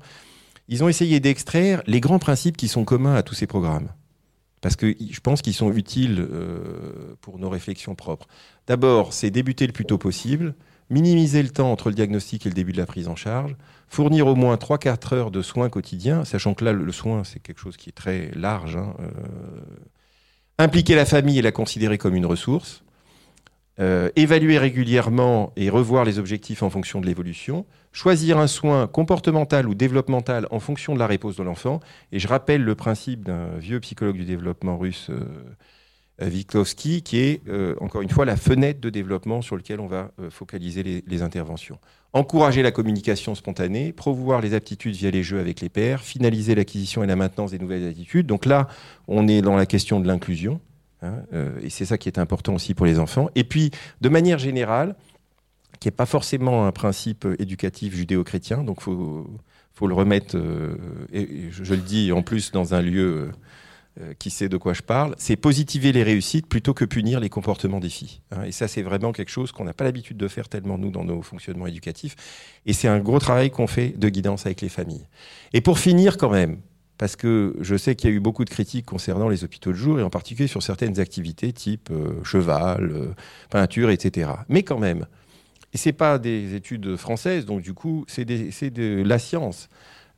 ils 0.68 0.82
ont 0.82 0.88
essayé 0.88 1.20
d'extraire 1.20 1.82
les 1.86 2.00
grands 2.00 2.18
principes 2.18 2.56
qui 2.56 2.68
sont 2.68 2.84
communs 2.84 3.14
à 3.14 3.22
tous 3.22 3.34
ces 3.34 3.46
programmes 3.46 3.88
parce 4.62 4.76
que 4.76 4.94
je 4.98 5.20
pense 5.20 5.42
qu'ils 5.42 5.52
sont 5.52 5.72
utiles 5.72 6.26
euh, 6.30 7.14
pour 7.20 7.38
nos 7.38 7.50
réflexions 7.50 7.94
propres. 7.94 8.26
D'abord, 8.66 9.12
c'est 9.12 9.30
débuter 9.30 9.66
le 9.66 9.72
plus 9.72 9.84
tôt 9.84 9.98
possible, 9.98 10.54
minimiser 10.88 11.42
le 11.42 11.50
temps 11.50 11.70
entre 11.70 11.90
le 11.90 11.94
diagnostic 11.94 12.46
et 12.46 12.48
le 12.48 12.54
début 12.54 12.72
de 12.72 12.78
la 12.78 12.86
prise 12.86 13.08
en 13.08 13.16
charge, 13.16 13.56
fournir 13.88 14.26
au 14.28 14.36
moins 14.36 14.54
3-4 14.54 15.14
heures 15.14 15.30
de 15.32 15.42
soins 15.42 15.68
quotidiens, 15.68 16.24
sachant 16.24 16.54
que 16.54 16.64
là, 16.64 16.72
le 16.72 16.92
soin, 16.92 17.24
c'est 17.24 17.40
quelque 17.40 17.60
chose 17.60 17.76
qui 17.76 17.90
est 17.90 17.92
très 17.92 18.30
large. 18.36 18.76
Hein, 18.76 18.94
euh, 19.00 19.10
impliquer 20.58 20.94
la 20.94 21.06
famille 21.06 21.38
et 21.38 21.42
la 21.42 21.52
considérer 21.52 21.98
comme 21.98 22.14
une 22.14 22.26
ressource, 22.26 22.84
euh, 23.80 24.10
évaluer 24.16 24.58
régulièrement 24.58 25.52
et 25.56 25.70
revoir 25.70 26.04
les 26.04 26.18
objectifs 26.18 26.62
en 26.62 26.70
fonction 26.70 27.00
de 27.00 27.06
l'évolution, 27.06 27.66
choisir 27.92 28.38
un 28.38 28.46
soin 28.46 28.86
comportemental 28.86 29.68
ou 29.68 29.74
développemental 29.74 30.46
en 30.50 30.60
fonction 30.60 30.94
de 30.94 30.98
la 30.98 31.06
réponse 31.06 31.36
de 31.36 31.42
l'enfant. 31.42 31.80
Et 32.12 32.18
je 32.18 32.28
rappelle 32.28 32.62
le 32.62 32.74
principe 32.74 33.24
d'un 33.24 33.56
vieux 33.58 33.80
psychologue 33.80 34.16
du 34.16 34.24
développement 34.24 34.78
russe, 34.78 35.10
euh, 35.10 36.30
qui 36.74 37.18
est, 37.18 37.40
euh, 37.48 37.74
encore 37.80 38.02
une 38.02 38.10
fois, 38.10 38.24
la 38.24 38.36
fenêtre 38.36 38.80
de 38.80 38.90
développement 38.90 39.42
sur 39.42 39.56
laquelle 39.56 39.80
on 39.80 39.86
va 39.86 40.12
euh, 40.20 40.30
focaliser 40.30 40.82
les, 40.82 41.04
les, 41.06 41.22
interventions. 41.22 41.78
Encourager 42.12 42.62
la 42.62 42.70
communication 42.70 43.34
spontanée, 43.34 43.92
promouvoir 43.92 44.40
les 44.40 44.54
aptitudes 44.54 44.94
via 44.94 45.10
les 45.10 45.22
jeux 45.22 45.40
avec 45.40 45.60
les 45.60 45.68
pairs, 45.68 46.02
finaliser 46.02 46.54
l'acquisition 46.54 47.02
et 47.02 47.06
la 47.06 47.16
maintenance 47.16 47.52
des 47.52 47.58
nouvelles 47.58 47.88
attitudes. 47.88 48.26
Donc 48.26 48.44
là, 48.44 48.68
on 49.08 49.26
est 49.26 49.42
dans 49.42 49.56
la 49.56 49.66
question 49.66 50.00
de 50.00 50.06
l'inclusion. 50.06 50.60
Hein, 51.02 51.22
et 51.62 51.70
c'est 51.70 51.84
ça 51.84 51.98
qui 51.98 52.08
est 52.08 52.18
important 52.18 52.54
aussi 52.54 52.74
pour 52.74 52.86
les 52.86 52.98
enfants. 52.98 53.28
Et 53.34 53.44
puis, 53.44 53.70
de 54.00 54.08
manière 54.08 54.38
générale, 54.38 54.94
qui 55.82 55.88
n'est 55.88 55.92
pas 55.92 56.06
forcément 56.06 56.64
un 56.64 56.70
principe 56.70 57.26
éducatif 57.40 57.94
judéo-chrétien, 57.94 58.62
donc 58.62 58.76
il 58.78 58.84
faut, 58.84 59.26
faut, 59.74 59.88
le 59.88 59.94
remettre, 59.94 60.36
euh, 60.36 60.76
et 61.12 61.50
je, 61.50 61.74
le 61.74 61.80
dis 61.80 62.12
en 62.12 62.22
plus 62.22 62.52
dans 62.52 62.74
un 62.74 62.82
lieu 62.82 63.32
euh, 64.00 64.14
qui 64.20 64.30
sait 64.30 64.48
de 64.48 64.56
quoi 64.56 64.74
je 64.74 64.82
parle, 64.82 65.16
c'est 65.18 65.34
positiver 65.34 65.90
les 65.90 66.04
réussites 66.04 66.46
plutôt 66.46 66.72
que 66.72 66.84
punir 66.84 67.18
les 67.18 67.28
comportements 67.28 67.80
des 67.80 67.88
filles. 67.88 68.20
Hein. 68.30 68.44
et 68.44 68.52
ça, 68.52 68.68
c'est 68.68 68.82
vraiment 68.82 69.10
quelque 69.10 69.30
chose 69.30 69.50
qu'on 69.50 69.64
n'a 69.64 69.72
pas 69.72 69.82
l'habitude 69.82 70.16
de 70.16 70.28
faire 70.28 70.48
tellement 70.48 70.78
nous 70.78 70.92
dans 70.92 71.04
nos 71.04 71.20
fonctionnements 71.20 71.66
éducatifs. 71.66 72.14
Et 72.64 72.74
c'est 72.74 72.88
un 72.88 73.00
gros 73.00 73.18
travail 73.18 73.50
qu'on 73.50 73.66
fait 73.66 73.88
de 73.98 74.08
guidance 74.08 74.46
avec 74.46 74.60
les 74.60 74.68
familles. 74.68 75.08
Et 75.52 75.60
pour 75.60 75.80
finir 75.80 76.16
quand 76.16 76.30
même, 76.30 76.58
parce 76.98 77.16
que 77.16 77.56
je 77.60 77.76
sais 77.76 77.94
qu'il 77.94 78.10
y 78.10 78.12
a 78.12 78.16
eu 78.16 78.20
beaucoup 78.20 78.44
de 78.44 78.50
critiques 78.50 78.86
concernant 78.86 79.28
les 79.28 79.44
hôpitaux 79.44 79.72
de 79.72 79.76
jour, 79.76 79.98
et 79.98 80.02
en 80.02 80.10
particulier 80.10 80.48
sur 80.48 80.62
certaines 80.62 81.00
activités 81.00 81.52
type 81.52 81.90
euh, 81.90 82.22
cheval, 82.24 83.14
peinture, 83.50 83.90
etc. 83.90 84.30
Mais 84.48 84.62
quand 84.62 84.78
même, 84.78 85.06
et 85.72 85.78
ce 85.78 85.88
n'est 85.88 85.94
pas 85.94 86.18
des 86.18 86.54
études 86.54 86.96
françaises, 86.96 87.46
donc 87.46 87.62
du 87.62 87.72
coup, 87.72 88.04
c'est 88.06 88.24
de 88.24 89.02
la 89.02 89.18
science. 89.18 89.68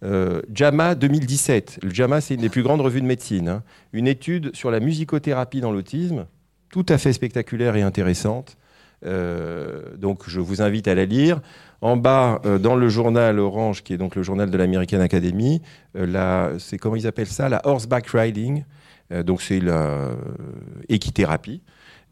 JAMA 0.02 0.96
2017. 0.96 1.78
Le 1.82 1.94
JAMA, 1.94 2.20
c'est 2.20 2.34
une 2.34 2.42
des 2.42 2.50
plus 2.50 2.62
grandes 2.62 2.82
revues 2.82 3.00
de 3.00 3.06
médecine. 3.06 3.48
Hein. 3.48 3.62
Une 3.94 4.06
étude 4.06 4.54
sur 4.54 4.70
la 4.70 4.80
musicothérapie 4.80 5.62
dans 5.62 5.72
l'autisme, 5.72 6.26
tout 6.68 6.84
à 6.88 6.98
fait 6.98 7.12
spectaculaire 7.12 7.76
et 7.76 7.82
intéressante. 7.82 8.56
Donc 9.04 10.22
je 10.26 10.40
vous 10.40 10.62
invite 10.62 10.88
à 10.88 10.94
la 10.94 11.04
lire. 11.04 11.40
En 11.80 11.96
bas, 11.96 12.40
dans 12.60 12.76
le 12.76 12.88
journal 12.88 13.38
Orange, 13.38 13.82
qui 13.82 13.92
est 13.92 13.98
donc 13.98 14.16
le 14.16 14.22
journal 14.22 14.50
de 14.50 14.56
l'American 14.56 15.00
Academy, 15.00 15.60
c'est 16.58 16.78
comment 16.78 16.96
ils 16.96 17.06
appellent 17.06 17.26
ça? 17.26 17.48
La 17.48 17.60
horseback 17.66 18.06
riding. 18.08 18.64
donc 19.10 19.42
c'est 19.42 19.60
la 19.60 20.10
équithérapie. 20.88 21.60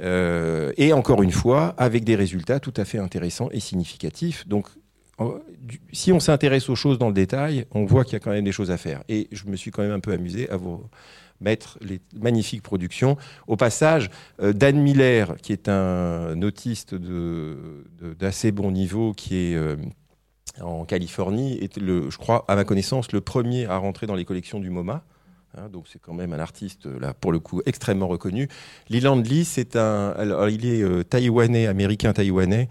Euh, 0.02 0.72
et 0.76 0.92
encore 0.92 1.22
une 1.22 1.30
fois, 1.30 1.74
avec 1.78 2.04
des 2.04 2.16
résultats 2.16 2.60
tout 2.60 2.74
à 2.76 2.84
fait 2.84 2.98
intéressants 2.98 3.48
et 3.52 3.60
significatifs. 3.60 4.46
Donc, 4.48 4.66
si 5.92 6.10
on 6.10 6.18
s'intéresse 6.18 6.68
aux 6.68 6.74
choses 6.74 6.98
dans 6.98 7.08
le 7.08 7.14
détail, 7.14 7.66
on 7.70 7.84
voit 7.84 8.04
qu'il 8.04 8.14
y 8.14 8.16
a 8.16 8.20
quand 8.20 8.32
même 8.32 8.44
des 8.44 8.52
choses 8.52 8.70
à 8.70 8.76
faire. 8.76 9.04
Et 9.08 9.28
je 9.30 9.44
me 9.46 9.56
suis 9.56 9.70
quand 9.70 9.82
même 9.82 9.92
un 9.92 10.00
peu 10.00 10.12
amusé 10.12 10.50
à 10.50 10.56
vous 10.56 10.82
mettre 11.42 11.78
les 11.80 12.00
magnifiques 12.14 12.62
productions. 12.62 13.16
Au 13.46 13.56
passage, 13.56 14.10
euh, 14.40 14.52
Dan 14.52 14.80
Miller, 14.80 15.36
qui 15.42 15.52
est 15.52 15.68
un 15.68 16.40
autiste 16.42 16.94
d'assez 18.18 18.52
bon 18.52 18.70
niveau, 18.70 19.12
qui 19.12 19.36
est 19.36 19.54
euh, 19.54 19.76
en 20.60 20.84
Californie, 20.84 21.58
est, 21.58 21.76
le, 21.76 22.10
je 22.10 22.18
crois, 22.18 22.44
à 22.48 22.56
ma 22.56 22.64
connaissance, 22.64 23.12
le 23.12 23.20
premier 23.20 23.66
à 23.66 23.76
rentrer 23.76 24.06
dans 24.06 24.14
les 24.14 24.24
collections 24.24 24.60
du 24.60 24.70
MoMA. 24.70 25.04
Hein, 25.54 25.68
donc 25.68 25.86
c'est 25.86 26.00
quand 26.00 26.14
même 26.14 26.32
un 26.32 26.38
artiste 26.38 26.86
là 26.86 27.12
pour 27.12 27.30
le 27.30 27.38
coup 27.38 27.60
extrêmement 27.66 28.08
reconnu. 28.08 28.48
Leland 28.88 29.16
Lee, 29.16 29.44
c'est 29.44 29.76
un, 29.76 30.10
alors, 30.16 30.48
il 30.48 30.64
est 30.64 30.82
euh, 30.82 31.04
taïwanais, 31.04 31.66
américain 31.66 32.14
taïwanais, 32.14 32.68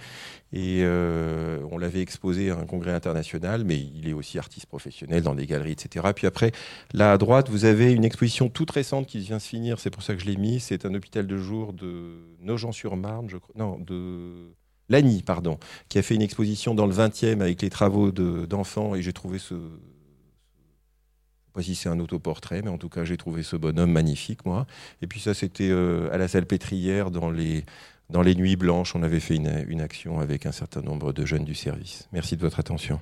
et 0.51 0.79
euh, 0.81 1.59
on 1.71 1.77
l'avait 1.77 2.01
exposé 2.01 2.49
à 2.49 2.57
un 2.57 2.65
congrès 2.65 2.91
international, 2.91 3.63
mais 3.65 3.77
il 3.77 4.09
est 4.09 4.13
aussi 4.13 4.39
artiste 4.39 4.65
professionnel 4.65 5.21
dans 5.21 5.35
des 5.35 5.45
galeries, 5.45 5.73
etc. 5.73 6.07
Puis 6.15 6.25
après, 6.25 6.53
là 6.93 7.11
à 7.11 7.17
droite, 7.19 7.49
vous 7.49 7.65
avez 7.65 7.91
une 7.91 8.03
exposition 8.03 8.49
toute 8.49 8.71
récente 8.71 9.05
qui 9.05 9.19
vient 9.19 9.37
se 9.37 9.47
finir, 9.47 9.79
c'est 9.79 9.91
pour 9.91 10.01
ça 10.01 10.15
que 10.15 10.19
je 10.19 10.25
l'ai 10.25 10.37
mis. 10.37 10.59
C'est 10.59 10.85
un 10.87 10.95
hôpital 10.95 11.27
de 11.27 11.37
jour 11.37 11.73
de 11.73 12.15
Nogent-sur-Marne, 12.41 13.29
je 13.29 13.37
crois, 13.37 13.53
non, 13.57 13.77
de 13.77 14.49
Lagny, 14.89 15.21
pardon, 15.21 15.59
qui 15.87 15.99
a 15.99 16.01
fait 16.01 16.15
une 16.15 16.23
exposition 16.23 16.73
dans 16.73 16.87
le 16.87 16.93
20e 16.93 17.41
avec 17.41 17.61
les 17.61 17.69
travaux 17.69 18.11
d'enfants, 18.11 18.95
et 18.95 19.03
j'ai 19.03 19.13
trouvé 19.13 19.37
ce 19.37 19.53
pas 21.53 21.61
si 21.61 21.75
c'est 21.75 21.89
un 21.89 21.99
autoportrait, 21.99 22.61
mais 22.61 22.69
en 22.69 22.77
tout 22.77 22.89
cas, 22.89 23.03
j'ai 23.03 23.17
trouvé 23.17 23.43
ce 23.43 23.55
bonhomme 23.55 23.91
magnifique, 23.91 24.45
moi. 24.45 24.65
Et 25.01 25.07
puis 25.07 25.19
ça, 25.19 25.33
c'était 25.33 25.69
euh, 25.69 26.09
à 26.13 26.17
la 26.17 26.27
salle 26.27 26.45
pétrière, 26.45 27.11
dans 27.11 27.29
les, 27.29 27.65
dans 28.09 28.21
les 28.21 28.35
nuits 28.35 28.55
blanches. 28.55 28.95
On 28.95 29.03
avait 29.03 29.19
fait 29.19 29.35
une 29.35 29.81
action 29.81 30.19
avec 30.19 30.45
un 30.45 30.51
certain 30.51 30.81
nombre 30.81 31.13
de 31.13 31.25
jeunes 31.25 31.45
du 31.45 31.55
service. 31.55 32.07
Merci 32.13 32.37
de 32.37 32.41
votre 32.41 32.59
attention. 32.59 32.99